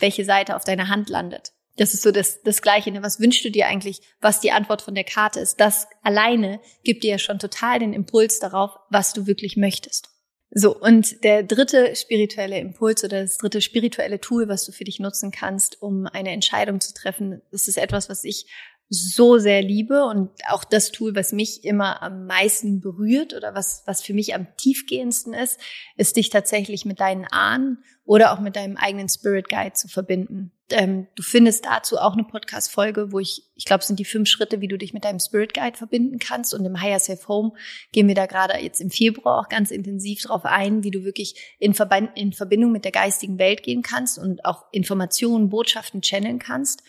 welche 0.00 0.24
Seite 0.24 0.56
auf 0.56 0.64
deiner 0.64 0.88
Hand 0.88 1.08
landet? 1.08 1.52
Das 1.76 1.94
ist 1.94 2.02
so 2.02 2.10
das, 2.10 2.42
das 2.42 2.62
Gleiche. 2.62 2.90
Ne? 2.90 3.02
Was 3.02 3.20
wünschst 3.20 3.44
du 3.44 3.50
dir 3.50 3.66
eigentlich, 3.66 4.00
was 4.20 4.40
die 4.40 4.52
Antwort 4.52 4.82
von 4.82 4.94
der 4.94 5.04
Karte 5.04 5.40
ist? 5.40 5.60
Das 5.60 5.86
alleine 6.02 6.60
gibt 6.84 7.04
dir 7.04 7.12
ja 7.12 7.18
schon 7.18 7.38
total 7.38 7.78
den 7.78 7.92
Impuls 7.92 8.38
darauf, 8.38 8.72
was 8.90 9.12
du 9.12 9.26
wirklich 9.26 9.56
möchtest. 9.56 10.10
So, 10.52 10.76
und 10.76 11.22
der 11.22 11.44
dritte 11.44 11.94
spirituelle 11.94 12.58
Impuls 12.58 13.04
oder 13.04 13.22
das 13.22 13.38
dritte 13.38 13.60
spirituelle 13.60 14.20
Tool, 14.20 14.48
was 14.48 14.64
du 14.64 14.72
für 14.72 14.82
dich 14.82 14.98
nutzen 14.98 15.30
kannst, 15.30 15.80
um 15.80 16.06
eine 16.06 16.32
Entscheidung 16.32 16.80
zu 16.80 16.92
treffen, 16.92 17.40
das 17.52 17.68
ist 17.68 17.78
etwas, 17.78 18.08
was 18.08 18.24
ich 18.24 18.46
so 18.92 19.38
sehr 19.38 19.62
liebe 19.62 20.04
und 20.04 20.30
auch 20.48 20.64
das 20.64 20.90
Tool, 20.90 21.14
was 21.14 21.30
mich 21.30 21.64
immer 21.64 22.02
am 22.02 22.26
meisten 22.26 22.80
berührt 22.80 23.34
oder 23.34 23.54
was, 23.54 23.84
was 23.86 24.02
für 24.02 24.14
mich 24.14 24.34
am 24.34 24.48
tiefgehendsten 24.56 25.32
ist, 25.32 25.60
ist 25.96 26.16
dich 26.16 26.28
tatsächlich 26.28 26.84
mit 26.84 26.98
deinen 26.98 27.24
Ahnen 27.24 27.84
oder 28.04 28.32
auch 28.32 28.40
mit 28.40 28.56
deinem 28.56 28.76
eigenen 28.76 29.08
Spirit 29.08 29.48
Guide 29.48 29.74
zu 29.74 29.86
verbinden. 29.86 30.50
Ähm, 30.70 31.06
du 31.14 31.22
findest 31.22 31.66
dazu 31.66 31.98
auch 31.98 32.14
eine 32.14 32.24
Podcast-Folge, 32.24 33.12
wo 33.12 33.20
ich, 33.20 33.44
ich 33.54 33.64
glaube, 33.64 33.84
sind 33.84 34.00
die 34.00 34.04
fünf 34.04 34.28
Schritte, 34.28 34.60
wie 34.60 34.66
du 34.66 34.76
dich 34.76 34.92
mit 34.92 35.04
deinem 35.04 35.20
Spirit 35.20 35.54
Guide 35.54 35.78
verbinden 35.78 36.18
kannst. 36.18 36.52
Und 36.52 36.64
im 36.64 36.80
Higher 36.80 36.98
Safe 36.98 37.28
Home 37.28 37.52
gehen 37.92 38.08
wir 38.08 38.16
da 38.16 38.26
gerade 38.26 38.58
jetzt 38.58 38.80
im 38.80 38.90
Februar 38.90 39.38
auch 39.38 39.48
ganz 39.48 39.70
intensiv 39.70 40.22
drauf 40.22 40.44
ein, 40.44 40.82
wie 40.82 40.90
du 40.90 41.04
wirklich 41.04 41.56
in, 41.60 41.74
Verband, 41.74 42.10
in 42.16 42.32
Verbindung 42.32 42.72
mit 42.72 42.84
der 42.84 42.92
geistigen 42.92 43.38
Welt 43.38 43.62
gehen 43.62 43.82
kannst 43.82 44.18
und 44.18 44.44
auch 44.44 44.64
Informationen, 44.72 45.48
Botschaften 45.48 46.02
channeln 46.02 46.40
kannst. 46.40 46.82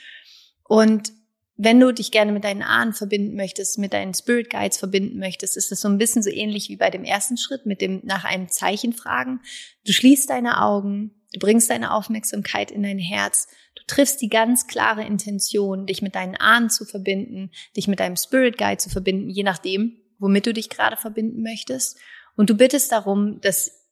Und 0.63 1.11
wenn 1.57 1.79
du 1.79 1.93
dich 1.93 2.11
gerne 2.11 2.31
mit 2.31 2.43
deinen 2.43 2.63
Ahnen 2.63 2.93
verbinden 2.93 3.35
möchtest, 3.35 3.77
mit 3.77 3.93
deinen 3.93 4.13
Spirit 4.13 4.49
Guides 4.49 4.77
verbinden 4.77 5.19
möchtest, 5.19 5.57
ist 5.57 5.71
das 5.71 5.81
so 5.81 5.87
ein 5.87 5.97
bisschen 5.97 6.23
so 6.23 6.29
ähnlich 6.29 6.69
wie 6.69 6.77
bei 6.77 6.89
dem 6.89 7.03
ersten 7.03 7.37
Schritt 7.37 7.65
mit 7.65 7.81
dem 7.81 8.01
nach 8.03 8.23
einem 8.23 8.49
Zeichen 8.49 8.93
fragen. 8.93 9.41
Du 9.85 9.91
schließt 9.91 10.29
deine 10.29 10.61
Augen, 10.61 11.11
du 11.33 11.39
bringst 11.39 11.69
deine 11.69 11.93
Aufmerksamkeit 11.93 12.71
in 12.71 12.83
dein 12.83 12.99
Herz, 12.99 13.47
du 13.75 13.83
triffst 13.85 14.21
die 14.21 14.29
ganz 14.29 14.67
klare 14.67 15.03
Intention, 15.03 15.85
dich 15.85 16.01
mit 16.01 16.15
deinen 16.15 16.35
Ahnen 16.35 16.69
zu 16.69 16.85
verbinden, 16.85 17.51
dich 17.75 17.87
mit 17.87 17.99
deinem 17.99 18.15
Spirit 18.15 18.57
Guide 18.57 18.77
zu 18.77 18.89
verbinden, 18.89 19.29
je 19.29 19.43
nachdem, 19.43 19.97
womit 20.19 20.45
du 20.45 20.53
dich 20.53 20.69
gerade 20.69 20.97
verbinden 20.97 21.41
möchtest. 21.43 21.97
Und 22.35 22.49
du 22.49 22.55
bittest 22.55 22.91
darum, 22.91 23.41
dass 23.41 23.87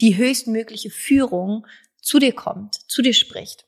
die 0.00 0.16
höchstmögliche 0.16 0.90
Führung 0.90 1.66
zu 2.00 2.18
dir 2.18 2.32
kommt, 2.32 2.74
zu 2.90 3.02
dir 3.02 3.14
spricht. 3.14 3.66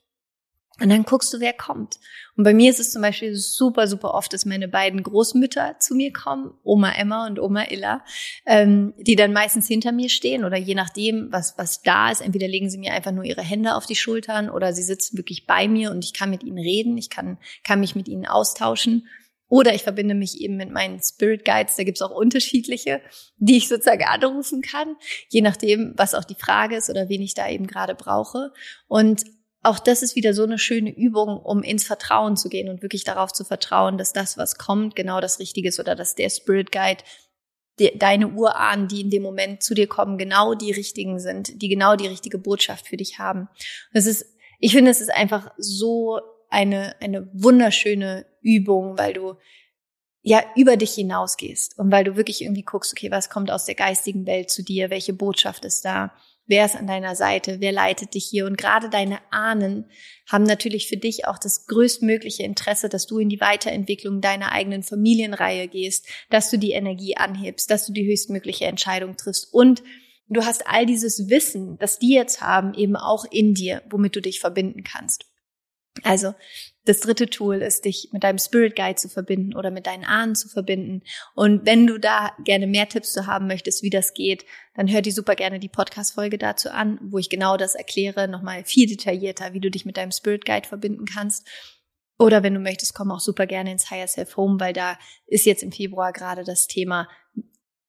Und 0.79 0.89
dann 0.89 1.03
guckst 1.03 1.33
du, 1.33 1.39
wer 1.39 1.53
kommt. 1.53 1.95
Und 2.35 2.43
bei 2.43 2.53
mir 2.53 2.69
ist 2.69 2.79
es 2.79 2.91
zum 2.91 3.01
Beispiel 3.01 3.35
super, 3.35 3.87
super 3.87 4.13
oft, 4.13 4.31
dass 4.31 4.45
meine 4.45 4.67
beiden 4.67 5.01
Großmütter 5.01 5.77
zu 5.79 5.95
mir 5.95 6.13
kommen, 6.13 6.53
Oma 6.63 6.91
Emma 6.91 7.25
und 7.25 7.39
Oma 7.39 7.63
Illa, 7.63 8.03
ähm, 8.45 8.93
die 8.99 9.15
dann 9.15 9.33
meistens 9.33 9.67
hinter 9.67 9.91
mir 9.91 10.09
stehen 10.09 10.45
oder 10.45 10.57
je 10.57 10.75
nachdem, 10.75 11.31
was, 11.31 11.55
was 11.57 11.81
da 11.81 12.11
ist. 12.11 12.21
Entweder 12.21 12.47
legen 12.47 12.69
sie 12.69 12.77
mir 12.77 12.93
einfach 12.93 13.11
nur 13.11 13.23
ihre 13.23 13.41
Hände 13.41 13.75
auf 13.75 13.87
die 13.87 13.95
Schultern 13.95 14.51
oder 14.51 14.71
sie 14.71 14.83
sitzen 14.83 15.17
wirklich 15.17 15.47
bei 15.47 15.67
mir 15.67 15.89
und 15.89 16.05
ich 16.05 16.13
kann 16.13 16.29
mit 16.29 16.43
ihnen 16.43 16.59
reden, 16.59 16.95
ich 16.97 17.09
kann, 17.09 17.39
kann 17.63 17.79
mich 17.79 17.95
mit 17.95 18.07
ihnen 18.07 18.27
austauschen. 18.27 19.07
Oder 19.49 19.73
ich 19.73 19.83
verbinde 19.83 20.13
mich 20.13 20.41
eben 20.41 20.57
mit 20.57 20.71
meinen 20.71 21.01
Spirit 21.01 21.45
Guides, 21.45 21.77
da 21.77 21.83
gibt's 21.83 22.01
auch 22.01 22.11
unterschiedliche, 22.11 23.01
die 23.37 23.57
ich 23.57 23.69
sozusagen 23.69 24.03
anrufen 24.03 24.61
kann, 24.61 24.97
je 25.29 25.41
nachdem, 25.41 25.93
was 25.95 26.15
auch 26.15 26.25
die 26.25 26.35
Frage 26.35 26.75
ist 26.75 26.89
oder 26.89 27.07
wen 27.07 27.21
ich 27.21 27.33
da 27.33 27.49
eben 27.49 27.65
gerade 27.65 27.95
brauche. 27.95 28.51
Und 28.87 29.23
auch 29.63 29.79
das 29.79 30.03
ist 30.03 30.15
wieder 30.15 30.33
so 30.33 30.43
eine 30.43 30.59
schöne 30.59 30.95
Übung, 30.95 31.37
um 31.37 31.63
ins 31.63 31.83
Vertrauen 31.83 32.37
zu 32.37 32.49
gehen 32.49 32.69
und 32.69 32.81
wirklich 32.81 33.03
darauf 33.03 33.33
zu 33.33 33.43
vertrauen, 33.43 33.97
dass 33.97 34.13
das, 34.13 34.37
was 34.37 34.57
kommt, 34.57 34.95
genau 34.95 35.19
das 35.19 35.39
Richtige 35.39 35.69
ist 35.69 35.79
oder 35.79 35.95
dass 35.95 36.15
der 36.15 36.29
Spirit 36.29 36.71
Guide 36.71 37.03
die, 37.79 37.97
deine 37.97 38.29
Urahnen, 38.29 38.87
die 38.87 39.01
in 39.01 39.09
dem 39.09 39.23
Moment 39.23 39.63
zu 39.63 39.73
dir 39.73 39.87
kommen, 39.87 40.17
genau 40.17 40.53
die 40.53 40.71
richtigen 40.71 41.19
sind, 41.19 41.61
die 41.61 41.69
genau 41.69 41.95
die 41.95 42.07
richtige 42.07 42.37
Botschaft 42.37 42.87
für 42.87 42.97
dich 42.97 43.19
haben. 43.19 43.49
Das 43.93 44.05
ist, 44.05 44.25
ich 44.59 44.71
finde, 44.71 44.91
es 44.91 45.01
ist 45.01 45.11
einfach 45.11 45.51
so 45.57 46.19
eine, 46.49 46.95
eine 47.01 47.29
wunderschöne 47.33 48.25
Übung, 48.41 48.97
weil 48.97 49.13
du 49.13 49.35
ja 50.21 50.43
über 50.55 50.75
dich 50.75 50.93
hinausgehst 50.93 51.77
und 51.77 51.91
weil 51.91 52.03
du 52.03 52.15
wirklich 52.15 52.41
irgendwie 52.41 52.63
guckst, 52.63 52.91
okay, 52.91 53.11
was 53.11 53.29
kommt 53.29 53.51
aus 53.51 53.65
der 53.65 53.75
geistigen 53.75 54.25
Welt 54.25 54.49
zu 54.49 54.63
dir, 54.63 54.89
welche 54.89 55.13
Botschaft 55.13 55.65
ist 55.65 55.85
da 55.85 56.13
Wer 56.47 56.65
ist 56.65 56.75
an 56.75 56.87
deiner 56.87 57.15
Seite? 57.15 57.59
Wer 57.59 57.73
leitet 57.73 58.13
dich 58.13 58.25
hier? 58.25 58.45
Und 58.45 58.57
gerade 58.57 58.89
deine 58.89 59.19
Ahnen 59.31 59.89
haben 60.29 60.43
natürlich 60.43 60.87
für 60.87 60.95
dich 60.95 61.27
auch 61.27 61.37
das 61.37 61.67
größtmögliche 61.67 62.43
Interesse, 62.43 62.87
dass 62.87 63.05
du 63.05 63.19
in 63.19 63.27
die 63.27 63.41
Weiterentwicklung 63.41 64.21
deiner 64.21 64.53
eigenen 64.53 64.81
Familienreihe 64.81 65.67
gehst, 65.67 66.07
dass 66.29 66.49
du 66.49 66.57
die 66.57 66.71
Energie 66.71 67.17
anhebst, 67.17 67.69
dass 67.69 67.85
du 67.85 67.91
die 67.91 68.07
höchstmögliche 68.07 68.65
Entscheidung 68.65 69.17
triffst 69.17 69.53
und 69.53 69.83
du 70.29 70.45
hast 70.45 70.67
all 70.67 70.85
dieses 70.85 71.29
Wissen, 71.29 71.77
das 71.79 71.99
die 71.99 72.13
jetzt 72.13 72.41
haben, 72.41 72.73
eben 72.73 72.95
auch 72.95 73.25
in 73.29 73.53
dir, 73.53 73.83
womit 73.89 74.15
du 74.15 74.21
dich 74.21 74.39
verbinden 74.39 74.83
kannst. 74.83 75.25
Also 76.03 76.33
das 76.87 77.01
dritte 77.01 77.29
Tool 77.29 77.57
ist, 77.57 77.85
dich 77.85 78.09
mit 78.11 78.23
deinem 78.23 78.37
Spirit 78.37 78.75
Guide 78.75 78.95
zu 78.95 79.09
verbinden 79.09 79.55
oder 79.55 79.71
mit 79.71 79.87
deinen 79.87 80.05
Ahnen 80.05 80.35
zu 80.35 80.47
verbinden. 80.47 81.03
Und 81.35 81.65
wenn 81.65 81.85
du 81.85 81.97
da 81.97 82.31
gerne 82.43 82.67
mehr 82.67 82.87
Tipps 82.87 83.11
zu 83.11 83.27
haben 83.27 83.47
möchtest, 83.47 83.83
wie 83.83 83.89
das 83.89 84.13
geht, 84.13 84.45
dann 84.75 84.89
hör 84.91 85.01
dir 85.01 85.11
super 85.11 85.35
gerne 85.35 85.59
die 85.59 85.69
Podcast-Folge 85.69 86.37
dazu 86.37 86.69
an, 86.69 86.99
wo 87.01 87.17
ich 87.17 87.29
genau 87.29 87.57
das 87.57 87.75
erkläre, 87.75 88.27
nochmal 88.27 88.63
viel 88.63 88.87
detaillierter, 88.87 89.53
wie 89.53 89.59
du 89.59 89.69
dich 89.69 89.85
mit 89.85 89.97
deinem 89.97 90.11
Spirit 90.11 90.45
Guide 90.45 90.67
verbinden 90.67 91.05
kannst. 91.05 91.47
Oder 92.19 92.41
wenn 92.41 92.53
du 92.53 92.59
möchtest, 92.59 92.93
komm 92.93 93.11
auch 93.11 93.19
super 93.19 93.45
gerne 93.45 93.71
ins 93.71 93.91
Higher 93.91 94.07
Self 94.07 94.37
Home, 94.37 94.59
weil 94.59 94.73
da 94.73 94.97
ist 95.25 95.45
jetzt 95.45 95.63
im 95.63 95.71
Februar 95.71 96.13
gerade 96.13 96.43
das 96.43 96.67
Thema 96.67 97.07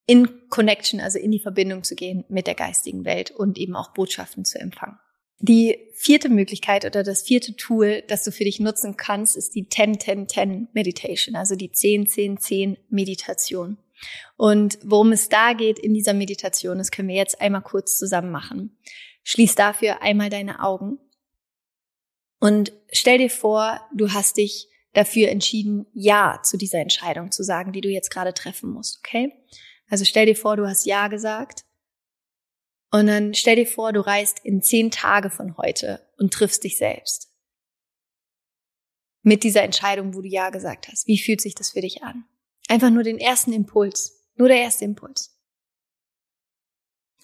in 0.06 0.48
Connection, 0.48 1.00
also 1.00 1.18
in 1.18 1.30
die 1.30 1.40
Verbindung 1.40 1.84
zu 1.84 1.94
gehen 1.94 2.24
mit 2.28 2.46
der 2.46 2.54
geistigen 2.54 3.04
Welt 3.04 3.30
und 3.30 3.58
eben 3.58 3.76
auch 3.76 3.92
Botschaften 3.92 4.44
zu 4.44 4.58
empfangen. 4.58 4.98
Die 5.40 5.78
vierte 5.94 6.28
Möglichkeit 6.28 6.84
oder 6.84 7.02
das 7.02 7.22
vierte 7.22 7.54
Tool, 7.54 8.02
das 8.08 8.24
du 8.24 8.32
für 8.32 8.44
dich 8.44 8.60
nutzen 8.60 8.96
kannst, 8.96 9.36
ist 9.36 9.54
die 9.54 9.66
10-10-10 9.66 10.68
Meditation, 10.72 11.36
also 11.36 11.54
die 11.54 11.70
10-10-10 11.70 12.76
Meditation. 12.88 13.78
Und 14.36 14.78
worum 14.84 15.12
es 15.12 15.28
da 15.28 15.52
geht 15.52 15.78
in 15.78 15.94
dieser 15.94 16.14
Meditation, 16.14 16.78
das 16.78 16.90
können 16.90 17.08
wir 17.08 17.16
jetzt 17.16 17.40
einmal 17.40 17.62
kurz 17.62 17.96
zusammen 17.96 18.30
machen. 18.30 18.76
Schließ 19.24 19.54
dafür 19.54 20.02
einmal 20.02 20.30
deine 20.30 20.62
Augen 20.62 20.98
und 22.40 22.72
stell 22.92 23.18
dir 23.18 23.30
vor, 23.30 23.80
du 23.94 24.12
hast 24.12 24.36
dich 24.36 24.68
dafür 24.92 25.28
entschieden, 25.28 25.86
Ja 25.92 26.40
zu 26.42 26.56
dieser 26.56 26.78
Entscheidung 26.78 27.30
zu 27.30 27.42
sagen, 27.42 27.72
die 27.72 27.80
du 27.80 27.88
jetzt 27.88 28.10
gerade 28.10 28.34
treffen 28.34 28.70
musst, 28.70 28.98
okay? 28.98 29.32
Also 29.90 30.04
stell 30.04 30.26
dir 30.26 30.36
vor, 30.36 30.56
du 30.56 30.66
hast 30.66 30.86
Ja 30.86 31.08
gesagt 31.08 31.64
und 32.90 33.06
dann 33.06 33.34
stell 33.34 33.56
dir 33.56 33.66
vor, 33.66 33.92
du 33.92 34.00
reist 34.00 34.40
in 34.44 34.62
zehn 34.62 34.90
Tage 34.90 35.30
von 35.30 35.56
heute 35.56 36.06
und 36.16 36.32
triffst 36.32 36.64
dich 36.64 36.78
selbst. 36.78 37.30
Mit 39.22 39.44
dieser 39.44 39.62
Entscheidung, 39.62 40.14
wo 40.14 40.22
du 40.22 40.28
Ja 40.28 40.50
gesagt 40.50 40.88
hast. 40.88 41.06
Wie 41.06 41.18
fühlt 41.18 41.40
sich 41.40 41.54
das 41.54 41.70
für 41.70 41.82
dich 41.82 42.02
an? 42.02 42.24
Einfach 42.68 42.90
nur 42.90 43.02
den 43.02 43.18
ersten 43.18 43.52
Impuls. 43.52 44.26
Nur 44.36 44.48
der 44.48 44.58
erste 44.58 44.84
Impuls. 44.84 45.38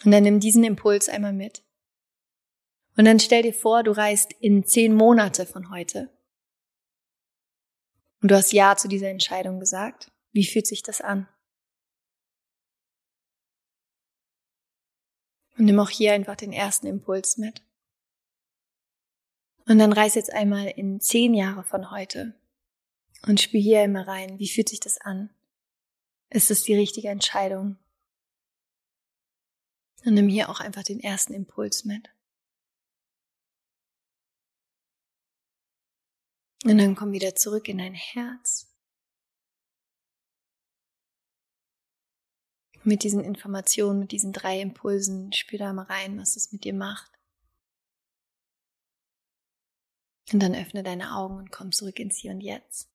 Und 0.05 0.11
dann 0.11 0.25
nimm 0.25 0.41
diesen 0.41 0.65
Impuls 0.65 1.09
einmal 1.09 1.33
mit. 1.33 1.63
Und 2.97 3.07
dann 3.07 3.21
stell 3.21 3.43
dir 3.43 3.55
vor, 3.55 3.83
du 3.83 3.93
reist 3.93 4.33
in 4.41 4.65
zehn 4.65 4.95
Monate 4.95 5.47
von 5.47 5.71
heute. 5.71 6.11
Und 8.21 8.31
du 8.31 8.37
hast 8.37 8.53
Ja 8.53 8.77
zu 8.77 8.89
dieser 8.89 9.09
Entscheidung 9.09 9.61
gesagt. 9.61 10.11
Wie 10.33 10.45
fühlt 10.45 10.67
sich 10.67 10.83
das 10.83 11.01
an? 11.01 11.29
Und 15.65 15.69
nimm 15.69 15.81
auch 15.81 15.89
hier 15.89 16.13
einfach 16.13 16.37
den 16.37 16.53
ersten 16.53 16.87
Impuls 16.87 17.39
mit. 17.39 17.63
Und 19.65 19.79
dann 19.79 19.95
reiß 19.95 20.15
jetzt 20.15 20.31
einmal 20.31 20.67
in 20.67 21.01
zehn 21.01 21.33
Jahre 21.33 21.65
von 21.65 21.91
heute 21.91 22.39
und 23.27 23.41
spür 23.41 23.63
hier 23.63 23.81
einmal 23.81 24.03
rein. 24.03 24.39
Wie 24.39 24.47
fühlt 24.47 24.69
sich 24.69 24.81
das 24.81 25.01
an? 25.01 25.31
Ist 26.29 26.51
es 26.51 26.65
die 26.65 26.75
richtige 26.75 27.09
Entscheidung? 27.09 27.79
Und 30.05 30.13
nimm 30.13 30.29
hier 30.29 30.51
auch 30.51 30.61
einfach 30.61 30.83
den 30.83 31.01
ersten 31.01 31.33
Impuls 31.33 31.87
mit. 31.87 32.11
Und 36.65 36.77
dann 36.77 36.95
komm 36.95 37.13
wieder 37.13 37.35
zurück 37.37 37.71
in 37.71 37.79
dein 37.79 37.95
Herz. 37.95 38.64
Mit 42.85 43.03
diesen 43.03 43.23
Informationen, 43.25 44.01
mit 44.01 44.13
diesen 44.13 44.33
drei 44.33 44.61
Impulsen, 44.61 45.33
spür 45.33 45.59
da 45.59 45.73
mal 45.73 45.87
rein, 45.87 46.19
was 46.19 46.37
es 46.37 46.53
mit 46.53 46.65
dir 46.65 46.75
macht. 46.75 47.11
Und 50.33 50.43
dann 50.43 50.55
öffne 50.55 50.83
deine 50.83 51.15
Augen 51.17 51.37
und 51.37 51.53
komm 51.53 51.73
zurück 51.73 51.99
ins 51.99 52.17
Hier 52.17 52.33
und 52.33 52.41
Jetzt. 52.41 52.89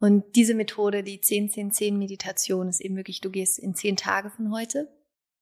Und 0.00 0.34
diese 0.34 0.54
Methode, 0.54 1.02
die 1.02 1.20
10-10-10 1.20 1.96
Meditation, 1.96 2.68
ist 2.68 2.80
eben 2.80 2.96
wirklich, 2.96 3.20
du 3.20 3.30
gehst 3.30 3.58
in 3.58 3.74
zehn 3.74 3.96
Tage 3.96 4.30
von 4.30 4.52
heute. 4.52 4.88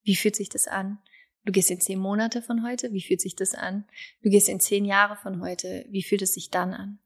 Wie 0.03 0.17
fühlt 0.17 0.37
sich 0.37 0.51
das 0.51 0.69
an? 0.69 0.99
Du 1.45 1.53
gehst 1.53 1.71
in 1.71 1.81
zehn 1.81 1.99
Monate 1.99 2.43
von 2.43 2.63
heute. 2.63 2.93
Wie 2.93 3.01
fühlt 3.01 3.21
sich 3.21 3.35
das 3.35 3.55
an? 3.55 3.87
Du 4.23 4.29
gehst 4.29 4.49
in 4.49 4.61
zehn 4.61 4.85
Jahre 4.85 5.17
von 5.17 5.41
heute. 5.41 5.87
Wie 5.89 6.03
fühlt 6.03 6.21
es 6.21 6.35
sich 6.35 6.51
dann 6.51 6.75
an? 6.75 6.99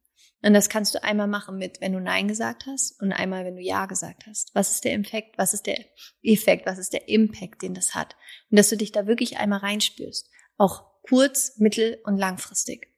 Und 0.45 0.53
das 0.53 0.69
kannst 0.69 0.95
du 0.95 1.03
einmal 1.03 1.27
machen 1.27 1.57
mit, 1.57 1.81
wenn 1.81 1.95
du 1.95 2.01
Nein 2.01 2.29
gesagt 2.29 2.67
hast 2.67 3.01
und 3.01 3.13
einmal, 3.13 3.47
wenn 3.47 3.57
du 3.57 3.63
Ja 3.63 3.87
gesagt 3.87 4.27
hast. 4.27 4.55
Was 4.55 4.73
ist 4.73 4.85
der 4.85 4.93
Effekt? 4.93 5.39
Was 5.39 5.55
ist 5.55 5.67
der 5.67 5.83
Effekt? 6.23 6.67
Was 6.67 6.79
ist 6.79 6.93
der 6.93 7.09
Impact, 7.09 7.63
den 7.63 7.73
das 7.73 7.95
hat? 7.95 8.15
Und 8.51 8.59
dass 8.59 8.69
du 8.69 8.77
dich 8.77 8.93
da 8.93 9.07
wirklich 9.07 9.39
einmal 9.39 9.61
reinspürst. 9.61 10.29
Auch 10.59 11.01
kurz, 11.01 11.57
mittel 11.57 11.99
und 12.05 12.19
langfristig. 12.19 12.95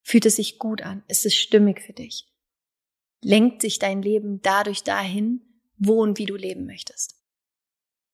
Fühlt 0.00 0.24
es 0.24 0.36
sich 0.36 0.58
gut 0.58 0.80
an? 0.80 1.04
Ist 1.08 1.26
es 1.26 1.34
stimmig 1.34 1.82
für 1.82 1.92
dich? 1.92 2.32
Lenkt 3.20 3.60
sich 3.60 3.78
dein 3.78 4.00
Leben 4.00 4.40
dadurch 4.40 4.82
dahin, 4.82 5.42
wo 5.76 6.00
und 6.00 6.18
wie 6.18 6.26
du 6.26 6.36
leben 6.36 6.64
möchtest? 6.64 7.21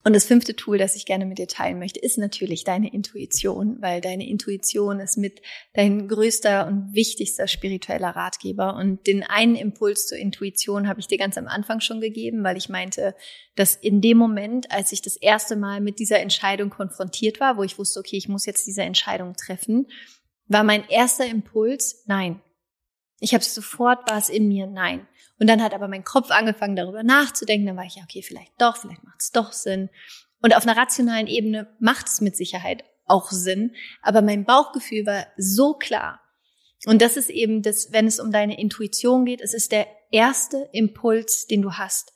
Und 0.04 0.14
das 0.14 0.24
fünfte 0.24 0.54
Tool, 0.54 0.78
das 0.78 0.94
ich 0.94 1.06
gerne 1.06 1.26
mit 1.26 1.38
dir 1.38 1.48
teilen 1.48 1.78
möchte, 1.78 1.98
ist 1.98 2.18
natürlich 2.18 2.62
deine 2.62 2.92
Intuition, 2.92 3.78
weil 3.80 4.00
deine 4.00 4.28
Intuition 4.28 5.00
ist 5.00 5.18
mit 5.18 5.42
dein 5.74 6.06
größter 6.06 6.68
und 6.68 6.94
wichtigster 6.94 7.48
spiritueller 7.48 8.10
Ratgeber. 8.10 8.76
Und 8.76 9.06
den 9.06 9.24
einen 9.24 9.56
Impuls 9.56 10.06
zur 10.06 10.16
Intuition 10.16 10.88
habe 10.88 11.00
ich 11.00 11.08
dir 11.08 11.18
ganz 11.18 11.36
am 11.36 11.48
Anfang 11.48 11.80
schon 11.80 12.00
gegeben, 12.00 12.44
weil 12.44 12.56
ich 12.56 12.68
meinte, 12.68 13.16
dass 13.56 13.74
in 13.74 14.00
dem 14.00 14.18
Moment, 14.18 14.70
als 14.70 14.92
ich 14.92 15.02
das 15.02 15.16
erste 15.16 15.56
Mal 15.56 15.80
mit 15.80 15.98
dieser 15.98 16.20
Entscheidung 16.20 16.70
konfrontiert 16.70 17.40
war, 17.40 17.56
wo 17.56 17.64
ich 17.64 17.78
wusste, 17.78 17.98
okay, 17.98 18.16
ich 18.16 18.28
muss 18.28 18.46
jetzt 18.46 18.66
diese 18.68 18.82
Entscheidung 18.82 19.34
treffen, 19.34 19.88
war 20.46 20.62
mein 20.62 20.88
erster 20.88 21.26
Impuls, 21.26 22.04
nein. 22.06 22.40
Ich 23.20 23.34
habe 23.34 23.44
sofort, 23.44 24.08
war 24.08 24.18
es 24.18 24.28
in 24.28 24.48
mir, 24.48 24.66
nein. 24.66 25.06
Und 25.38 25.48
dann 25.48 25.62
hat 25.62 25.74
aber 25.74 25.88
mein 25.88 26.04
Kopf 26.04 26.30
angefangen, 26.30 26.76
darüber 26.76 27.02
nachzudenken. 27.02 27.66
Dann 27.66 27.76
war 27.76 27.84
ich 27.84 27.96
ja, 27.96 28.02
okay, 28.02 28.22
vielleicht 28.22 28.52
doch, 28.60 28.76
vielleicht 28.76 29.04
macht 29.04 29.20
es 29.20 29.32
doch 29.32 29.52
Sinn. 29.52 29.90
Und 30.40 30.56
auf 30.56 30.66
einer 30.66 30.76
rationalen 30.76 31.26
Ebene 31.26 31.74
macht 31.80 32.08
es 32.08 32.20
mit 32.20 32.36
Sicherheit 32.36 32.84
auch 33.06 33.30
Sinn. 33.30 33.74
Aber 34.02 34.22
mein 34.22 34.44
Bauchgefühl 34.44 35.06
war 35.06 35.26
so 35.36 35.74
klar. 35.74 36.20
Und 36.86 37.02
das 37.02 37.16
ist 37.16 37.30
eben 37.30 37.62
das, 37.62 37.92
wenn 37.92 38.06
es 38.06 38.20
um 38.20 38.30
deine 38.30 38.58
Intuition 38.58 39.24
geht, 39.24 39.40
es 39.40 39.54
ist 39.54 39.72
der 39.72 39.86
erste 40.10 40.68
Impuls, 40.72 41.46
den 41.46 41.62
du 41.62 41.72
hast. 41.72 42.12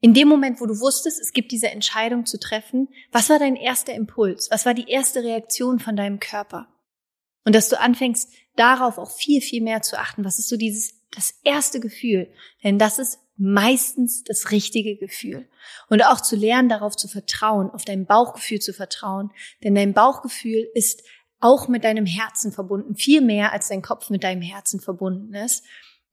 In 0.00 0.14
dem 0.14 0.28
Moment, 0.28 0.60
wo 0.60 0.66
du 0.66 0.80
wusstest, 0.80 1.20
es 1.20 1.32
gibt 1.32 1.52
diese 1.52 1.70
Entscheidung 1.70 2.26
zu 2.26 2.40
treffen, 2.40 2.88
was 3.12 3.28
war 3.30 3.38
dein 3.38 3.54
erster 3.54 3.94
Impuls? 3.94 4.50
Was 4.50 4.66
war 4.66 4.74
die 4.74 4.88
erste 4.88 5.22
Reaktion 5.22 5.78
von 5.78 5.94
deinem 5.94 6.18
Körper? 6.18 6.71
Und 7.44 7.54
dass 7.54 7.68
du 7.68 7.78
anfängst, 7.78 8.30
darauf 8.56 8.98
auch 8.98 9.10
viel, 9.10 9.40
viel 9.40 9.62
mehr 9.62 9.82
zu 9.82 9.98
achten. 9.98 10.24
Was 10.24 10.38
ist 10.38 10.48
so 10.48 10.56
dieses 10.56 11.02
das 11.14 11.34
erste 11.44 11.78
Gefühl, 11.78 12.32
denn 12.64 12.78
das 12.78 12.98
ist 12.98 13.18
meistens 13.36 14.24
das 14.24 14.50
richtige 14.50 14.96
Gefühl. 14.96 15.48
Und 15.88 16.02
auch 16.02 16.20
zu 16.20 16.36
lernen, 16.36 16.68
darauf 16.68 16.96
zu 16.96 17.08
vertrauen, 17.08 17.70
auf 17.70 17.84
dein 17.84 18.06
Bauchgefühl 18.06 18.60
zu 18.60 18.72
vertrauen, 18.72 19.30
denn 19.62 19.74
dein 19.74 19.94
Bauchgefühl 19.94 20.68
ist 20.74 21.02
auch 21.40 21.68
mit 21.68 21.84
deinem 21.84 22.06
Herzen 22.06 22.52
verbunden, 22.52 22.94
viel 22.94 23.20
mehr 23.20 23.52
als 23.52 23.68
dein 23.68 23.82
Kopf 23.82 24.10
mit 24.10 24.22
deinem 24.22 24.42
Herzen 24.42 24.80
verbunden 24.80 25.34
ist. 25.34 25.64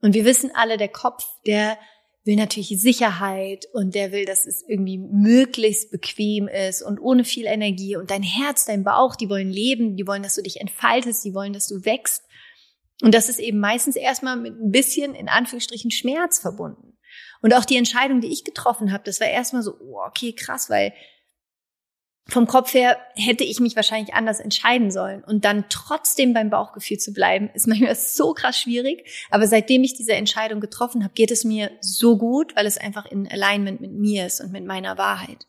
Und 0.02 0.14
wir 0.14 0.26
wissen 0.26 0.52
alle, 0.54 0.78
der 0.78 0.90
Kopf, 0.90 1.24
der 1.46 1.78
will 2.26 2.36
natürlich 2.36 2.70
Sicherheit 2.80 3.66
und 3.74 3.96
der 3.96 4.12
will, 4.12 4.26
dass 4.26 4.46
es 4.46 4.64
irgendwie 4.68 4.98
möglichst 4.98 5.92
bequem 5.92 6.48
ist 6.48 6.82
und 6.82 7.00
ohne 7.00 7.24
viel 7.24 7.46
Energie. 7.46 7.96
Und 7.96 8.12
dein 8.12 8.24
Herz, 8.24 8.66
dein 8.66 8.84
Bauch, 8.84 9.16
die 9.16 9.30
wollen 9.30 9.50
leben, 9.50 9.96
die 9.96 10.06
wollen, 10.06 10.24
dass 10.24 10.36
du 10.36 10.44
dich 10.44 10.60
entfaltest, 10.60 11.24
die 11.24 11.34
wollen, 11.34 11.54
dass 11.54 11.68
du 11.68 11.86
wächst. 11.86 12.24
Und 13.02 13.14
das 13.14 13.30
ist 13.30 13.40
eben 13.40 13.60
meistens 13.60 13.96
erstmal 13.96 14.36
mit 14.36 14.60
ein 14.60 14.72
bisschen, 14.72 15.16
in 15.16 15.30
Anführungsstrichen, 15.30 15.92
Schmerz 15.92 16.40
verbunden. 16.40 16.98
Und 17.42 17.54
auch 17.54 17.66
die 17.66 17.78
Entscheidung, 17.78 18.20
die 18.20 18.32
ich 18.32 18.44
getroffen 18.44 18.92
habe, 18.92 19.04
das 19.06 19.22
war 19.22 19.28
erstmal 19.28 19.64
so, 19.64 19.76
oh, 19.80 20.00
okay, 20.06 20.34
krass, 20.34 20.70
weil 20.70 20.94
vom 22.30 22.48
Kopf 22.48 22.74
her 22.74 22.98
hätte 23.16 23.44
ich 23.44 23.60
mich 23.60 23.76
wahrscheinlich 23.76 24.14
anders 24.14 24.40
entscheiden 24.40 24.92
sollen. 24.92 25.24
Und 25.24 25.46
dann 25.46 25.66
trotzdem 25.70 26.34
beim 26.34 26.50
Bauchgefühl 26.50 26.98
zu 26.98 27.14
bleiben, 27.14 27.50
ist 27.54 27.68
manchmal 27.68 27.96
so 27.96 28.34
krass 28.34 28.60
schwierig. 28.60 29.06
Aber 29.30 29.48
seitdem 29.48 29.84
ich 29.84 29.96
diese 29.96 30.14
Entscheidung 30.14 30.60
getroffen 30.60 31.04
habe, 31.04 31.14
geht 31.14 31.32
es 31.32 31.44
mir 31.44 31.72
so 31.82 32.18
gut, 32.18 32.56
weil 32.56 32.66
es 32.66 32.78
einfach 32.78 33.06
in 33.06 33.28
Alignment 33.30 33.82
mit 33.82 33.92
mir 33.92 34.26
ist 34.26 34.42
und 34.42 34.52
mit 34.52 34.66
meiner 34.66 34.98
Wahrheit. 34.98 35.46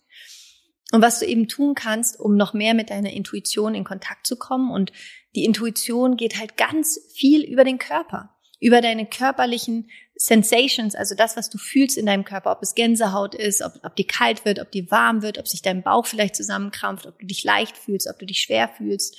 Und 0.92 1.02
was 1.02 1.20
du 1.20 1.26
eben 1.26 1.48
tun 1.48 1.74
kannst, 1.74 2.18
um 2.18 2.36
noch 2.36 2.52
mehr 2.52 2.74
mit 2.74 2.90
deiner 2.90 3.10
Intuition 3.10 3.74
in 3.74 3.84
Kontakt 3.84 4.26
zu 4.26 4.36
kommen 4.36 4.70
und 4.70 4.92
die 5.36 5.44
Intuition 5.44 6.16
geht 6.16 6.38
halt 6.38 6.56
ganz 6.56 7.00
viel 7.14 7.42
über 7.42 7.62
den 7.62 7.78
Körper, 7.78 8.34
über 8.58 8.80
deine 8.80 9.06
körperlichen 9.06 9.88
Sensations, 10.22 10.94
also 10.94 11.14
das, 11.14 11.38
was 11.38 11.48
du 11.48 11.56
fühlst 11.56 11.96
in 11.96 12.04
deinem 12.04 12.24
Körper, 12.24 12.52
ob 12.52 12.62
es 12.62 12.74
Gänsehaut 12.74 13.34
ist, 13.34 13.62
ob, 13.62 13.80
ob 13.82 13.96
dir 13.96 14.06
kalt 14.06 14.44
wird, 14.44 14.58
ob 14.58 14.70
dir 14.70 14.90
warm 14.90 15.22
wird, 15.22 15.38
ob 15.38 15.48
sich 15.48 15.62
dein 15.62 15.82
Bauch 15.82 16.04
vielleicht 16.04 16.36
zusammenkrampft, 16.36 17.06
ob 17.06 17.18
du 17.18 17.24
dich 17.24 17.42
leicht 17.42 17.78
fühlst, 17.78 18.06
ob 18.06 18.18
du 18.18 18.26
dich 18.26 18.42
schwer 18.42 18.68
fühlst. 18.68 19.16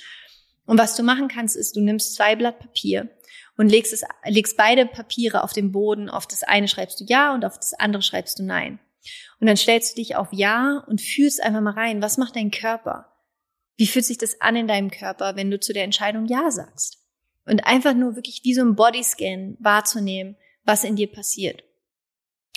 Und 0.64 0.78
was 0.78 0.94
du 0.94 1.02
machen 1.02 1.26
kannst, 1.26 1.56
ist, 1.56 1.74
du 1.74 1.80
nimmst 1.80 2.14
zwei 2.14 2.36
Blatt 2.36 2.60
Papier 2.60 3.08
und 3.56 3.68
legst, 3.68 3.92
es, 3.92 4.04
legst 4.26 4.56
beide 4.56 4.86
Papiere 4.86 5.42
auf 5.42 5.52
den 5.52 5.72
Boden. 5.72 6.08
Auf 6.08 6.28
das 6.28 6.44
eine 6.44 6.68
schreibst 6.68 7.00
du 7.00 7.04
Ja 7.04 7.34
und 7.34 7.44
auf 7.44 7.56
das 7.56 7.74
andere 7.74 8.02
schreibst 8.02 8.38
du 8.38 8.44
Nein. 8.44 8.78
Und 9.40 9.48
dann 9.48 9.56
stellst 9.56 9.96
du 9.96 10.00
dich 10.00 10.14
auf 10.14 10.28
Ja 10.30 10.84
und 10.86 11.00
fühlst 11.00 11.42
einfach 11.42 11.62
mal 11.62 11.74
rein, 11.74 12.00
was 12.00 12.16
macht 12.16 12.36
dein 12.36 12.52
Körper? 12.52 13.12
Wie 13.76 13.88
fühlt 13.88 14.04
sich 14.04 14.18
das 14.18 14.40
an 14.40 14.54
in 14.54 14.68
deinem 14.68 14.92
Körper, 14.92 15.34
wenn 15.34 15.50
du 15.50 15.58
zu 15.58 15.72
der 15.72 15.82
Entscheidung 15.82 16.26
Ja 16.26 16.52
sagst? 16.52 16.98
Und 17.44 17.66
einfach 17.66 17.94
nur 17.94 18.14
wirklich 18.14 18.42
wie 18.44 18.54
so 18.54 18.60
ein 18.60 18.76
Bodyscan 18.76 19.56
wahrzunehmen, 19.58 20.36
was 20.64 20.84
in 20.84 20.96
dir 20.96 21.10
passiert. 21.10 21.64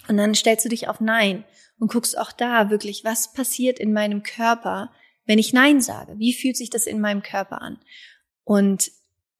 Und 0.07 0.17
dann 0.17 0.35
stellst 0.35 0.65
du 0.65 0.69
dich 0.69 0.87
auf 0.87 0.99
Nein 0.99 1.45
und 1.79 1.91
guckst 1.91 2.17
auch 2.17 2.31
da 2.31 2.69
wirklich, 2.69 3.03
was 3.03 3.33
passiert 3.33 3.79
in 3.79 3.93
meinem 3.93 4.23
Körper, 4.23 4.91
wenn 5.25 5.39
ich 5.39 5.53
Nein 5.53 5.81
sage? 5.81 6.17
Wie 6.17 6.33
fühlt 6.33 6.57
sich 6.57 6.69
das 6.69 6.85
in 6.85 7.01
meinem 7.01 7.23
Körper 7.23 7.61
an? 7.61 7.79
Und 8.43 8.91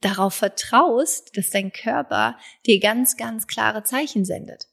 darauf 0.01 0.33
vertraust, 0.33 1.37
dass 1.37 1.49
dein 1.49 1.71
Körper 1.71 2.37
dir 2.65 2.79
ganz, 2.79 3.17
ganz 3.17 3.47
klare 3.47 3.83
Zeichen 3.83 4.25
sendet 4.25 4.67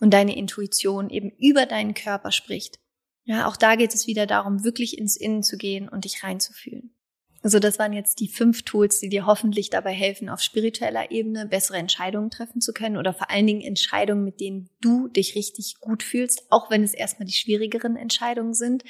und 0.00 0.12
deine 0.12 0.36
Intuition 0.36 1.10
eben 1.10 1.30
über 1.38 1.66
deinen 1.66 1.94
Körper 1.94 2.32
spricht. 2.32 2.78
Ja, 3.24 3.46
auch 3.46 3.56
da 3.56 3.76
geht 3.76 3.94
es 3.94 4.06
wieder 4.06 4.26
darum, 4.26 4.64
wirklich 4.64 4.96
ins 4.96 5.16
Innen 5.16 5.42
zu 5.42 5.58
gehen 5.58 5.88
und 5.88 6.04
dich 6.04 6.22
reinzufühlen. 6.22 6.94
Also 7.42 7.60
das 7.60 7.78
waren 7.78 7.92
jetzt 7.92 8.18
die 8.20 8.28
fünf 8.28 8.62
Tools, 8.62 8.98
die 9.00 9.08
dir 9.08 9.26
hoffentlich 9.26 9.70
dabei 9.70 9.92
helfen, 9.92 10.28
auf 10.28 10.40
spiritueller 10.40 11.10
Ebene 11.10 11.46
bessere 11.46 11.76
Entscheidungen 11.76 12.30
treffen 12.30 12.60
zu 12.60 12.72
können 12.72 12.96
oder 12.96 13.14
vor 13.14 13.30
allen 13.30 13.46
Dingen 13.46 13.60
Entscheidungen, 13.60 14.24
mit 14.24 14.40
denen 14.40 14.70
du 14.80 15.08
dich 15.08 15.36
richtig 15.36 15.76
gut 15.80 16.02
fühlst, 16.02 16.50
auch 16.50 16.70
wenn 16.70 16.82
es 16.82 16.94
erstmal 16.94 17.26
die 17.26 17.34
schwierigeren 17.34 17.96
Entscheidungen 17.96 18.54
sind. 18.54 18.82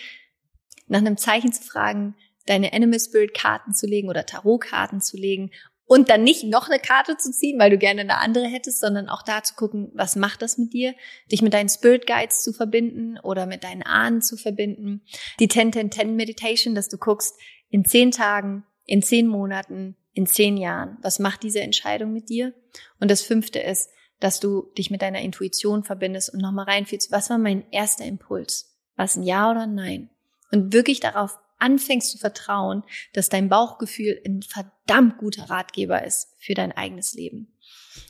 Nach 0.87 1.01
einem 1.01 1.19
Zeichen 1.19 1.53
zu 1.53 1.63
fragen, 1.63 2.15
deine 2.47 2.73
Animal 2.73 3.01
Spirit 3.01 3.35
Karten 3.35 3.75
zu 3.75 3.87
legen 3.87 4.09
oder 4.09 4.25
Tarotkarten 4.25 5.03
zu 5.03 5.19
legen 5.19 5.51
und 5.89 6.11
dann 6.11 6.23
nicht 6.23 6.45
noch 6.45 6.69
eine 6.69 6.79
Karte 6.79 7.17
zu 7.17 7.33
ziehen, 7.33 7.59
weil 7.59 7.71
du 7.71 7.79
gerne 7.79 8.03
eine 8.03 8.19
andere 8.19 8.47
hättest, 8.47 8.81
sondern 8.81 9.09
auch 9.09 9.23
da 9.23 9.43
zu 9.43 9.55
gucken, 9.55 9.91
was 9.95 10.17
macht 10.17 10.43
das 10.43 10.59
mit 10.59 10.75
dir, 10.75 10.95
dich 11.33 11.41
mit 11.41 11.55
deinen 11.55 11.71
Spirit 11.71 12.07
Guides 12.07 12.43
zu 12.43 12.53
verbinden 12.53 13.19
oder 13.23 13.47
mit 13.47 13.65
deinen 13.65 13.83
Ahnen 13.83 14.21
zu 14.21 14.37
verbinden. 14.37 15.03
Die 15.41 15.49
10-10-10 15.49 16.09
Meditation, 16.09 16.75
dass 16.75 16.91
du 16.91 16.99
guckst, 16.99 17.35
in 17.71 17.85
zehn 17.85 18.11
Tagen, 18.11 18.65
in 18.85 19.03
zehn 19.03 19.27
Monaten, 19.27 19.97
in 20.13 20.27
zehn 20.27 20.57
Jahren, 20.57 20.99
was 21.03 21.19
macht 21.19 21.43
diese 21.43 21.61
Entscheidung 21.61 22.13
mit 22.13 22.29
dir? 22.29 22.55
Und 23.01 23.11
das 23.11 23.23
fünfte 23.23 23.61
ist, 23.61 23.91
dass 24.21 24.41
du 24.41 24.73
dich 24.77 24.91
mit 24.91 25.03
deiner 25.03 25.21
Intuition 25.21 25.85
verbindest 25.85 26.33
und 26.33 26.41
nochmal 26.41 26.65
reinfühlst, 26.65 27.13
was 27.13 27.31
war 27.31 27.39
mein 27.39 27.71
erster 27.71 28.05
Impuls? 28.05 28.77
Was 28.97 29.17
ein 29.17 29.23
Ja 29.23 29.51
oder 29.51 29.63
ein 29.63 29.75
Nein? 29.75 30.11
Und 30.51 30.73
wirklich 30.73 31.01
darauf 31.01 31.39
anfängst 31.59 32.11
zu 32.11 32.19
vertrauen, 32.19 32.83
dass 33.13 33.29
dein 33.29 33.49
Bauchgefühl 33.49 34.21
ein 34.25 34.43
verdammt 34.43 35.19
guter 35.19 35.51
Ratgeber 35.51 36.05
ist 36.05 36.35
für 36.39 36.55
dein 36.55 36.73
eigenes 36.73 37.15
Leben. 37.15 37.53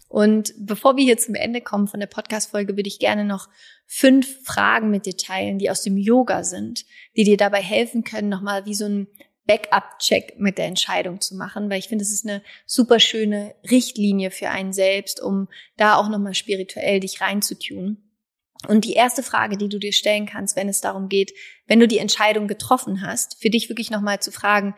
Und 0.09 0.55
bevor 0.59 0.97
wir 0.97 1.05
hier 1.05 1.19
zum 1.19 1.35
Ende 1.35 1.61
kommen 1.61 1.87
von 1.87 2.01
der 2.01 2.07
Podcast-Folge, 2.07 2.77
würde 2.77 2.89
ich 2.89 2.99
gerne 2.99 3.25
noch 3.25 3.49
fünf 3.87 4.43
Fragen 4.45 4.91
mit 4.91 5.05
dir 5.05 5.17
teilen, 5.17 5.59
die 5.59 5.71
aus 5.71 5.83
dem 5.83 5.99
Yoga 5.99 6.45
sind, 6.45 6.87
die 7.17 7.25
dir 7.25 7.37
dabei 7.37 7.61
helfen 7.61 8.05
können, 8.05 8.31
nochmal 8.31 8.65
wie 8.65 8.75
so 8.75 8.87
ein 8.87 9.09
Backup-Check 9.49 10.39
mit 10.39 10.59
der 10.59 10.67
Entscheidung 10.67 11.21
zu 11.21 11.35
machen, 11.35 11.71
weil 11.71 11.79
ich 11.79 11.89
finde, 11.89 12.05
es 12.05 12.13
ist 12.13 12.27
eine 12.27 12.43
super 12.67 13.01
schöne 13.01 13.55
Richtlinie 13.69 14.31
für 14.31 14.51
einen 14.51 14.75
selbst, 14.75 15.21
um 15.21 15.49
da 15.77 15.97
auch 15.97 16.09
nochmal 16.09 16.35
spirituell 16.35 17.01
dich 17.01 17.21
reinzutun. 17.21 17.97
Und 18.69 18.85
die 18.85 18.93
erste 18.93 19.23
Frage, 19.23 19.57
die 19.57 19.69
du 19.69 19.79
dir 19.79 19.93
stellen 19.93 20.27
kannst, 20.27 20.55
wenn 20.55 20.69
es 20.69 20.81
darum 20.81 21.09
geht, 21.09 21.33
wenn 21.67 21.81
du 21.81 21.89
die 21.89 21.99
Entscheidung 21.99 22.47
getroffen 22.47 23.01
hast, 23.03 23.41
für 23.41 23.51
dich 23.51 23.69
wirklich 23.71 23.91
nochmal 23.91 24.21
zu 24.21 24.31
fragen, 24.31 24.75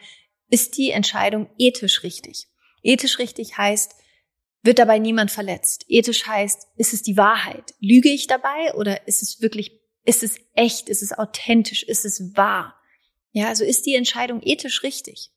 ist 0.50 0.76
die 0.76 0.90
Entscheidung 0.90 1.48
ethisch 1.58 2.02
richtig? 2.04 2.46
Ethisch 2.82 3.18
richtig 3.18 3.58
heißt, 3.58 3.94
wird 4.62 4.78
dabei 4.78 4.98
niemand 4.98 5.30
verletzt? 5.30 5.84
Ethisch 5.88 6.26
heißt, 6.26 6.68
ist 6.76 6.92
es 6.92 7.02
die 7.02 7.16
Wahrheit? 7.16 7.74
Lüge 7.80 8.10
ich 8.10 8.26
dabei 8.28 8.74
oder 8.74 9.08
ist 9.08 9.22
es 9.22 9.40
wirklich, 9.40 9.80
ist 10.04 10.22
es 10.22 10.36
echt? 10.54 10.88
Ist 10.88 11.02
es 11.02 11.18
authentisch? 11.18 11.82
Ist 11.82 12.04
es 12.04 12.36
wahr? 12.36 12.79
Ja, 13.32 13.48
also 13.48 13.64
ist 13.64 13.86
die 13.86 13.94
Entscheidung 13.94 14.40
ethisch 14.42 14.82
richtig? 14.82 15.30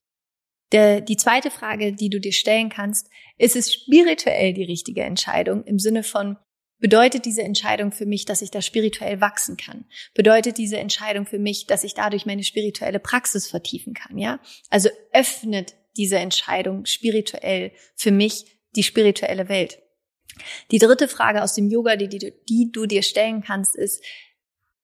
Der, 0.72 1.02
die 1.02 1.18
zweite 1.18 1.52
Frage, 1.52 1.94
die 1.94 2.10
du 2.10 2.20
dir 2.20 2.34
stellen 2.34 2.70
kannst, 2.70 3.08
ist 3.38 3.56
es 3.56 3.72
spirituell 3.72 4.54
die 4.54 4.64
richtige 4.64 5.04
Entscheidung 5.04 5.64
im 5.66 5.78
Sinne 5.78 6.04
von, 6.04 6.38
Bedeutet 6.84 7.24
diese 7.24 7.44
Entscheidung 7.44 7.94
für 7.94 8.06
mich, 8.06 8.26
dass 8.26 8.42
ich 8.42 8.52
da 8.52 8.62
spirituell 8.62 9.22
wachsen 9.22 9.56
kann? 9.56 9.86
Bedeutet 10.14 10.58
diese 10.58 10.80
Entscheidung 10.80 11.26
für 11.26 11.40
mich, 11.40 11.66
dass 11.66 11.86
ich 11.86 11.94
dadurch 11.94 12.26
meine 12.26 12.44
spirituelle 12.44 13.00
Praxis 13.00 13.48
vertiefen 13.48 13.94
kann, 13.94 14.18
ja? 14.18 14.42
Also 14.70 14.90
öffnet 15.14 15.76
diese 15.96 16.18
Entscheidung 16.18 16.86
spirituell 16.86 17.72
für 17.96 18.12
mich 18.12 18.60
die 18.76 18.84
spirituelle 18.84 19.48
Welt. 19.48 19.80
Die 20.72 20.78
dritte 20.78 21.08
Frage 21.08 21.42
aus 21.42 21.54
dem 21.54 21.70
Yoga, 21.70 21.96
die, 21.96 22.10
die, 22.10 22.34
die 22.50 22.70
du 22.74 22.86
dir 22.86 23.02
stellen 23.02 23.42
kannst, 23.42 23.78
ist, 23.78 24.04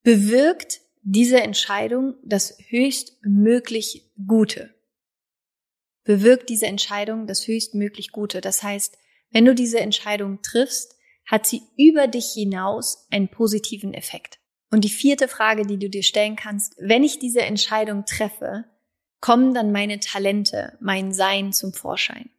bewirkt 0.01 0.79
diese 1.01 1.41
Entscheidung 1.41 2.15
das 2.23 2.57
höchstmöglich 2.67 4.12
Gute? 4.27 4.73
Bewirkt 6.03 6.49
diese 6.49 6.67
Entscheidung 6.67 7.27
das 7.27 7.47
höchstmöglich 7.47 8.12
Gute? 8.12 8.41
Das 8.41 8.63
heißt, 8.63 8.97
wenn 9.31 9.45
du 9.45 9.53
diese 9.53 9.79
Entscheidung 9.79 10.41
triffst, 10.41 10.95
hat 11.25 11.45
sie 11.45 11.62
über 11.77 12.07
dich 12.07 12.31
hinaus 12.33 13.07
einen 13.12 13.29
positiven 13.29 13.93
Effekt. 13.93 14.39
Und 14.71 14.83
die 14.83 14.89
vierte 14.89 15.27
Frage, 15.27 15.65
die 15.65 15.77
du 15.77 15.89
dir 15.89 16.03
stellen 16.03 16.35
kannst, 16.35 16.75
wenn 16.79 17.03
ich 17.03 17.19
diese 17.19 17.41
Entscheidung 17.41 18.05
treffe, 18.05 18.65
kommen 19.21 19.53
dann 19.53 19.71
meine 19.71 19.99
Talente, 19.99 20.77
mein 20.79 21.13
Sein 21.13 21.53
zum 21.53 21.73
Vorschein. 21.73 22.29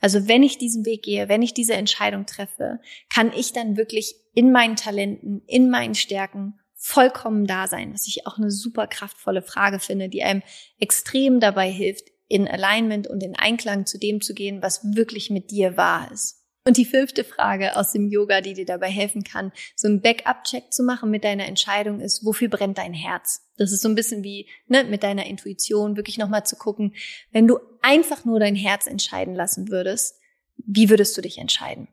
Also 0.00 0.28
wenn 0.28 0.42
ich 0.42 0.58
diesen 0.58 0.84
Weg 0.84 1.02
gehe, 1.02 1.28
wenn 1.28 1.42
ich 1.42 1.54
diese 1.54 1.74
Entscheidung 1.74 2.26
treffe, 2.26 2.80
kann 3.08 3.32
ich 3.32 3.52
dann 3.52 3.76
wirklich 3.76 4.14
in 4.34 4.52
meinen 4.52 4.76
Talenten, 4.76 5.42
in 5.46 5.70
meinen 5.70 5.94
Stärken 5.94 6.58
vollkommen 6.86 7.46
da 7.46 7.66
sein, 7.66 7.92
was 7.92 8.06
ich 8.06 8.26
auch 8.26 8.38
eine 8.38 8.50
super 8.50 8.86
kraftvolle 8.86 9.42
Frage 9.42 9.80
finde, 9.80 10.08
die 10.08 10.22
einem 10.22 10.42
extrem 10.78 11.40
dabei 11.40 11.68
hilft, 11.68 12.10
in 12.28 12.46
Alignment 12.46 13.08
und 13.08 13.24
in 13.24 13.34
Einklang 13.36 13.86
zu 13.86 13.98
dem 13.98 14.20
zu 14.20 14.34
gehen, 14.34 14.62
was 14.62 14.94
wirklich 14.94 15.28
mit 15.30 15.50
dir 15.50 15.76
wahr 15.76 16.08
ist. 16.12 16.44
Und 16.64 16.76
die 16.76 16.84
fünfte 16.84 17.24
Frage 17.24 17.76
aus 17.76 17.92
dem 17.92 18.08
Yoga, 18.08 18.40
die 18.40 18.54
dir 18.54 18.66
dabei 18.66 18.88
helfen 18.88 19.24
kann, 19.24 19.52
so 19.74 19.88
einen 19.88 20.00
Backup-Check 20.00 20.72
zu 20.72 20.84
machen 20.84 21.10
mit 21.10 21.24
deiner 21.24 21.46
Entscheidung 21.46 22.00
ist, 22.00 22.24
wofür 22.24 22.48
brennt 22.48 22.78
dein 22.78 22.94
Herz? 22.94 23.48
Das 23.56 23.72
ist 23.72 23.82
so 23.82 23.88
ein 23.88 23.94
bisschen 23.96 24.22
wie 24.22 24.48
ne, 24.68 24.84
mit 24.84 25.02
deiner 25.02 25.26
Intuition, 25.26 25.96
wirklich 25.96 26.18
nochmal 26.18 26.46
zu 26.46 26.56
gucken, 26.56 26.94
wenn 27.32 27.48
du 27.48 27.58
einfach 27.82 28.24
nur 28.24 28.40
dein 28.40 28.56
Herz 28.56 28.86
entscheiden 28.86 29.34
lassen 29.34 29.70
würdest, 29.70 30.20
wie 30.56 30.88
würdest 30.88 31.16
du 31.16 31.20
dich 31.20 31.38
entscheiden? 31.38 31.88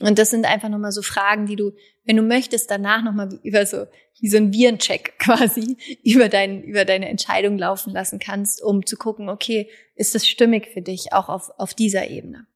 Und 0.00 0.18
das 0.18 0.30
sind 0.30 0.46
einfach 0.46 0.68
nochmal 0.68 0.92
so 0.92 1.02
Fragen, 1.02 1.46
die 1.46 1.56
du, 1.56 1.72
wenn 2.04 2.16
du 2.16 2.22
möchtest, 2.22 2.70
danach 2.70 3.02
nochmal 3.02 3.38
über 3.42 3.66
so, 3.66 3.86
wie 4.20 4.28
so 4.28 4.36
ein 4.36 4.52
Virencheck 4.52 5.14
quasi 5.18 5.76
über, 6.04 6.28
dein, 6.28 6.62
über 6.62 6.84
deine 6.84 7.08
Entscheidung 7.08 7.58
laufen 7.58 7.92
lassen 7.92 8.18
kannst, 8.18 8.62
um 8.62 8.86
zu 8.86 8.96
gucken, 8.96 9.28
okay, 9.28 9.68
ist 9.96 10.14
das 10.14 10.26
stimmig 10.26 10.68
für 10.72 10.82
dich 10.82 11.12
auch 11.12 11.28
auf, 11.28 11.50
auf 11.58 11.74
dieser 11.74 12.08
Ebene? 12.08 12.46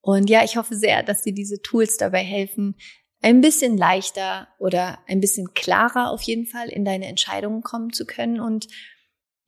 Und 0.00 0.28
ja, 0.28 0.44
ich 0.44 0.58
hoffe 0.58 0.76
sehr, 0.76 1.02
dass 1.02 1.22
dir 1.22 1.32
diese 1.32 1.62
Tools 1.62 1.96
dabei 1.96 2.22
helfen, 2.22 2.76
ein 3.22 3.40
bisschen 3.40 3.78
leichter 3.78 4.48
oder 4.58 4.98
ein 5.06 5.20
bisschen 5.20 5.54
klarer 5.54 6.10
auf 6.10 6.20
jeden 6.20 6.44
Fall 6.44 6.68
in 6.68 6.84
deine 6.84 7.06
Entscheidungen 7.06 7.62
kommen 7.62 7.90
zu 7.90 8.04
können. 8.04 8.38
Und 8.38 8.68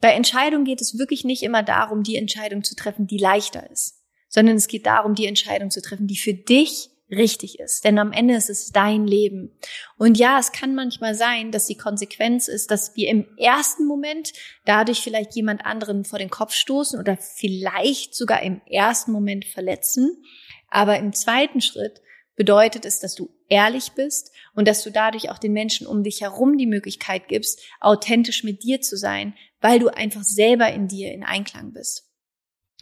bei 0.01 0.12
Entscheidungen 0.12 0.64
geht 0.64 0.81
es 0.81 0.99
wirklich 0.99 1.25
nicht 1.25 1.42
immer 1.42 1.62
darum, 1.62 2.03
die 2.03 2.16
Entscheidung 2.16 2.64
zu 2.64 2.75
treffen, 2.75 3.07
die 3.07 3.18
leichter 3.18 3.70
ist, 3.70 4.03
sondern 4.31 4.57
es 4.57 4.68
geht 4.68 4.87
darum, 4.87 5.14
die 5.14 5.27
Entscheidung 5.27 5.70
zu 5.70 5.83
treffen, 5.83 6.07
die 6.07 6.16
für 6.16 6.33
dich 6.33 6.88
richtig 7.11 7.59
ist. 7.61 7.85
Denn 7.85 7.99
am 7.99 8.12
Ende 8.12 8.35
ist 8.35 8.51
es 8.51 8.73
dein 8.73 9.07
Leben. 9.07 9.57
Und 9.97 10.19
ja, 10.19 10.38
es 10.38 10.53
kann 10.53 10.75
manchmal 10.75 11.14
sein, 11.14 11.53
dass 11.53 11.66
die 11.66 11.77
Konsequenz 11.77 12.49
ist, 12.49 12.71
dass 12.71 12.97
wir 12.97 13.09
im 13.09 13.27
ersten 13.38 13.87
Moment 13.87 14.33
dadurch 14.64 15.01
vielleicht 15.01 15.35
jemand 15.35 15.64
anderen 15.64 16.05
vor 16.05 16.19
den 16.19 16.31
Kopf 16.31 16.53
stoßen 16.53 16.99
oder 16.99 17.16
vielleicht 17.16 18.14
sogar 18.14 18.42
im 18.42 18.61
ersten 18.66 19.12
Moment 19.12 19.45
verletzen. 19.45 20.23
Aber 20.69 20.99
im 20.99 21.12
zweiten 21.12 21.61
Schritt 21.61 22.03
bedeutet 22.35 22.85
es, 22.85 23.01
dass 23.01 23.14
du 23.14 23.31
ehrlich 23.49 23.92
bist 23.92 24.33
und 24.55 24.69
dass 24.69 24.83
du 24.83 24.90
dadurch 24.90 25.31
auch 25.31 25.38
den 25.38 25.53
Menschen 25.53 25.87
um 25.87 26.03
dich 26.03 26.21
herum 26.21 26.59
die 26.59 26.66
Möglichkeit 26.66 27.29
gibst, 27.29 27.62
authentisch 27.81 28.45
mit 28.45 28.62
dir 28.62 28.81
zu 28.81 28.97
sein, 28.97 29.35
weil 29.61 29.79
du 29.79 29.88
einfach 29.88 30.23
selber 30.23 30.71
in 30.73 30.88
dir 30.88 31.12
in 31.12 31.25
Einklang 31.25 31.73
bist. 31.73 32.06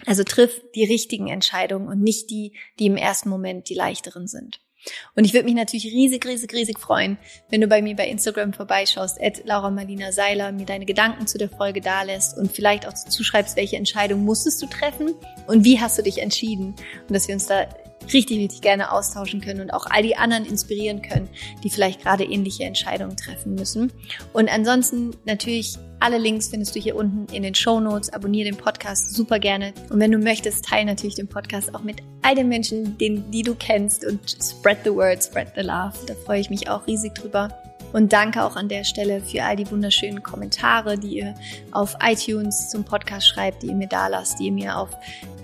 Also 0.07 0.25
triff 0.25 0.61
die 0.75 0.85
richtigen 0.85 1.29
Entscheidungen 1.29 1.89
und 1.89 2.03
nicht 2.03 2.31
die, 2.31 2.57
die 2.79 2.87
im 2.87 2.97
ersten 2.97 3.29
Moment 3.29 3.69
die 3.69 3.75
leichteren 3.75 4.27
sind. 4.27 4.61
Und 5.15 5.25
ich 5.25 5.33
würde 5.33 5.47
mich 5.47 5.55
natürlich 5.55 5.87
riesig, 5.87 6.27
riesig, 6.27 6.53
riesig 6.53 6.79
freuen, 6.79 7.17
wenn 7.49 7.61
du 7.61 7.69
bei 7.69 7.81
mir 7.81 7.97
bei 7.97 8.07
Instagram 8.07 8.53
vorbeischaust, 8.53 9.21
at 9.21 9.45
Laura 9.45 9.71
Marlina 9.71 10.13
Seiler, 10.13 10.53
mir 10.53 10.67
deine 10.67 10.85
Gedanken 10.85 11.27
zu 11.27 11.39
der 11.39 11.49
Folge 11.49 11.81
dalässt 11.81 12.37
und 12.37 12.53
vielleicht 12.53 12.87
auch 12.87 12.93
zuschreibst, 12.93 13.57
welche 13.57 13.77
Entscheidung 13.77 14.25
musstest 14.25 14.61
du 14.61 14.67
treffen 14.67 15.15
und 15.47 15.65
wie 15.65 15.81
hast 15.81 15.99
du 15.99 16.03
dich 16.03 16.19
entschieden. 16.19 16.75
Und 17.09 17.15
dass 17.15 17.29
wir 17.29 17.35
uns 17.35 17.47
da 17.47 17.67
richtig, 18.13 18.39
richtig 18.39 18.61
gerne 18.61 18.93
austauschen 18.93 19.41
können 19.41 19.61
und 19.61 19.71
auch 19.73 19.87
all 19.87 20.03
die 20.03 20.17
anderen 20.17 20.45
inspirieren 20.45 21.03
können, 21.03 21.29
die 21.63 21.71
vielleicht 21.71 22.03
gerade 22.03 22.25
ähnliche 22.25 22.65
Entscheidungen 22.65 23.17
treffen 23.17 23.55
müssen. 23.55 23.93
Und 24.33 24.49
ansonsten 24.53 25.13
natürlich 25.25 25.79
alle 26.01 26.19
Links 26.19 26.49
findest 26.49 26.77
du 26.77 26.81
hier 26.81 26.97
unten 26.97 27.33
in 27.33 27.43
den 27.43 27.55
Show 27.55 27.81
Notes. 27.81 28.13
Abonniere 28.13 28.51
den 28.51 28.59
Podcast 28.59 29.15
super 29.15 29.39
gerne. 29.39 29.73
Und 29.89 30.01
wenn 30.01 30.11
du 30.11 30.19
möchtest, 30.19 30.67
teile 30.67 30.85
natürlich 30.85 31.15
den 31.15 31.29
Podcast 31.29 31.75
auch 31.75 31.83
mit 31.83 32.03
all 32.21 32.35
den 32.35 32.49
Menschen, 32.49 32.99
den, 32.99 33.31
die 33.31 33.43
du 33.43 33.55
kennst 33.55 34.05
und 34.05 34.21
spread 34.29 34.79
the 34.85 34.91
word, 34.91 35.23
spread 35.23 35.53
the 35.57 35.63
love. 35.63 35.95
Da 36.07 36.15
freue 36.27 36.41
ich 36.41 36.51
mich 36.51 36.69
auch 36.69 36.87
riesig 36.87 37.15
drüber. 37.15 37.49
Und 37.95 38.13
danke 38.13 38.43
auch 38.43 38.57
an 38.57 38.69
der 38.69 38.83
Stelle 38.83 39.21
für 39.21 39.45
all 39.45 39.55
die 39.55 39.71
wunderschönen 39.71 40.21
Kommentare, 40.21 40.99
die 40.99 41.19
ihr 41.19 41.35
auf 41.71 41.97
iTunes 42.05 42.69
zum 42.69 42.83
Podcast 42.83 43.29
schreibt, 43.29 43.63
die 43.63 43.69
ihr 43.69 43.77
mir 43.77 43.87
da 43.87 44.09
lasst, 44.09 44.41
die 44.41 44.47
ihr 44.47 44.53
mir 44.53 44.77
auf, 44.77 44.91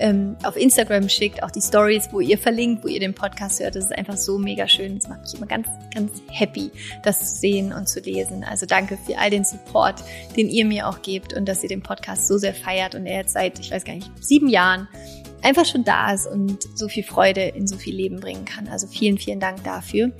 ähm, 0.01 0.37
auf 0.43 0.57
Instagram 0.57 1.09
schickt, 1.09 1.45
auch 1.45 1.53
die 1.53 1.61
Stories, 1.61 2.09
wo 2.11 2.19
ihr 2.19 2.37
verlinkt, 2.37 2.83
wo 2.83 2.89
ihr 2.89 2.99
den 2.99 3.15
Podcast 3.15 3.61
hört. 3.61 3.77
Das 3.77 3.85
ist 3.85 3.97
einfach 3.97 4.17
so 4.17 4.37
mega 4.37 4.67
schön. 4.67 4.99
Das 4.99 5.09
macht 5.09 5.21
mich 5.21 5.35
immer 5.35 5.47
ganz, 5.47 5.69
ganz 5.95 6.23
happy, 6.27 6.73
das 7.05 7.21
zu 7.21 7.39
sehen 7.39 7.73
und 7.73 7.89
zu 7.89 8.01
lesen. 8.01 8.43
Also 8.43 8.67
danke 8.67 8.99
für 9.07 9.17
all 9.17 9.31
den 9.31 9.45
Support, 9.45 10.03
den 10.37 10.49
ihr 10.49 10.65
mir 10.65 10.89
auch 10.89 11.03
gebt 11.03 11.33
und 11.33 11.47
dass 11.47 11.63
ihr 11.63 11.69
den 11.69 11.85
Podcast 11.85 12.27
so 12.27 12.37
sehr 12.37 12.55
feiert 12.55 12.97
und 12.97 13.07
er 13.07 13.19
jetzt 13.19 13.35
seit, 13.35 13.61
ich 13.61 13.71
weiß 13.71 13.85
gar 13.85 13.95
nicht, 13.95 14.11
sieben 14.21 14.49
Jahren 14.49 14.89
einfach 15.43 15.65
schon 15.65 15.85
da 15.85 16.13
ist 16.13 16.27
und 16.27 16.63
so 16.75 16.89
viel 16.89 17.05
Freude 17.05 17.43
in 17.43 17.67
so 17.67 17.77
viel 17.77 17.95
Leben 17.95 18.21
bringen 18.21 18.45
kann. 18.45 18.69
Also 18.69 18.87
vielen, 18.87 19.19
vielen 19.19 19.41
Dank 19.41 19.65
dafür. 19.65 20.13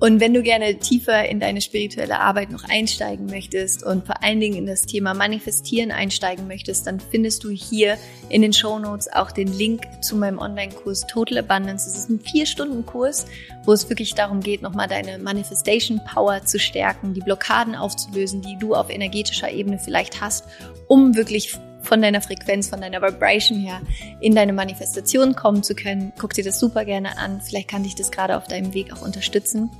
Und 0.00 0.20
wenn 0.20 0.34
du 0.34 0.42
gerne 0.42 0.78
tiefer 0.78 1.28
in 1.28 1.40
deine 1.40 1.60
spirituelle 1.60 2.20
Arbeit 2.20 2.50
noch 2.50 2.64
einsteigen 2.68 3.26
möchtest 3.26 3.84
und 3.84 4.06
vor 4.06 4.22
allen 4.22 4.40
Dingen 4.40 4.56
in 4.56 4.66
das 4.66 4.82
Thema 4.82 5.14
Manifestieren 5.14 5.90
einsteigen 5.90 6.46
möchtest, 6.46 6.86
dann 6.86 7.00
findest 7.00 7.44
du 7.44 7.50
hier 7.50 7.98
in 8.28 8.42
den 8.42 8.52
Show 8.52 8.78
Notes 8.78 9.12
auch 9.12 9.30
den 9.30 9.52
Link 9.52 9.82
zu 10.02 10.16
meinem 10.16 10.38
Online-Kurs 10.38 11.06
Total 11.06 11.38
Abundance. 11.38 11.86
Das 11.86 11.98
ist 11.98 12.10
ein 12.10 12.20
vier 12.20 12.46
Stunden 12.46 12.86
Kurs, 12.86 13.26
wo 13.64 13.72
es 13.72 13.88
wirklich 13.88 14.14
darum 14.14 14.40
geht, 14.40 14.62
nochmal 14.62 14.88
deine 14.88 15.18
Manifestation 15.18 16.00
Power 16.04 16.44
zu 16.44 16.58
stärken, 16.58 17.14
die 17.14 17.20
Blockaden 17.20 17.74
aufzulösen, 17.74 18.42
die 18.42 18.56
du 18.58 18.74
auf 18.74 18.90
energetischer 18.90 19.50
Ebene 19.50 19.78
vielleicht 19.78 20.20
hast, 20.20 20.44
um 20.86 21.16
wirklich 21.16 21.58
von 21.82 22.02
deiner 22.02 22.20
Frequenz, 22.20 22.68
von 22.68 22.80
deiner 22.80 23.00
Vibration 23.00 23.58
her 23.58 23.80
in 24.20 24.34
deine 24.34 24.52
Manifestation 24.52 25.34
kommen 25.34 25.62
zu 25.62 25.74
können. 25.74 26.12
Guck 26.18 26.34
dir 26.34 26.44
das 26.44 26.58
super 26.58 26.84
gerne 26.84 27.18
an. 27.18 27.40
Vielleicht 27.40 27.68
kann 27.68 27.82
dich 27.82 27.94
das 27.94 28.10
gerade 28.10 28.36
auf 28.36 28.46
deinem 28.46 28.74
Weg 28.74 28.92
auch 28.92 29.02
unterstützen. 29.02 29.70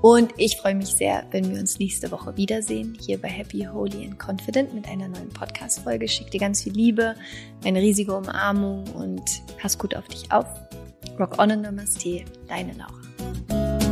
Und 0.00 0.32
ich 0.36 0.56
freue 0.56 0.76
mich 0.76 0.90
sehr, 0.90 1.24
wenn 1.32 1.50
wir 1.52 1.58
uns 1.58 1.78
nächste 1.78 2.12
Woche 2.12 2.36
wiedersehen, 2.36 2.96
hier 3.00 3.20
bei 3.20 3.28
Happy, 3.28 3.66
Holy 3.70 4.04
and 4.04 4.18
Confident 4.18 4.72
mit 4.72 4.88
einer 4.88 5.08
neuen 5.08 5.30
Podcast-Folge. 5.30 6.08
Schick 6.08 6.30
dir 6.30 6.40
ganz 6.40 6.62
viel 6.62 6.72
Liebe, 6.72 7.16
eine 7.64 7.80
riesige 7.80 8.16
Umarmung 8.16 8.84
und 8.94 9.22
pass 9.60 9.76
gut 9.76 9.96
auf 9.96 10.06
dich 10.06 10.30
auf. 10.30 10.46
Rock 11.18 11.38
on 11.38 11.50
and 11.50 11.62
Namaste, 11.62 12.24
deine 12.46 12.74
Laura. 12.74 13.87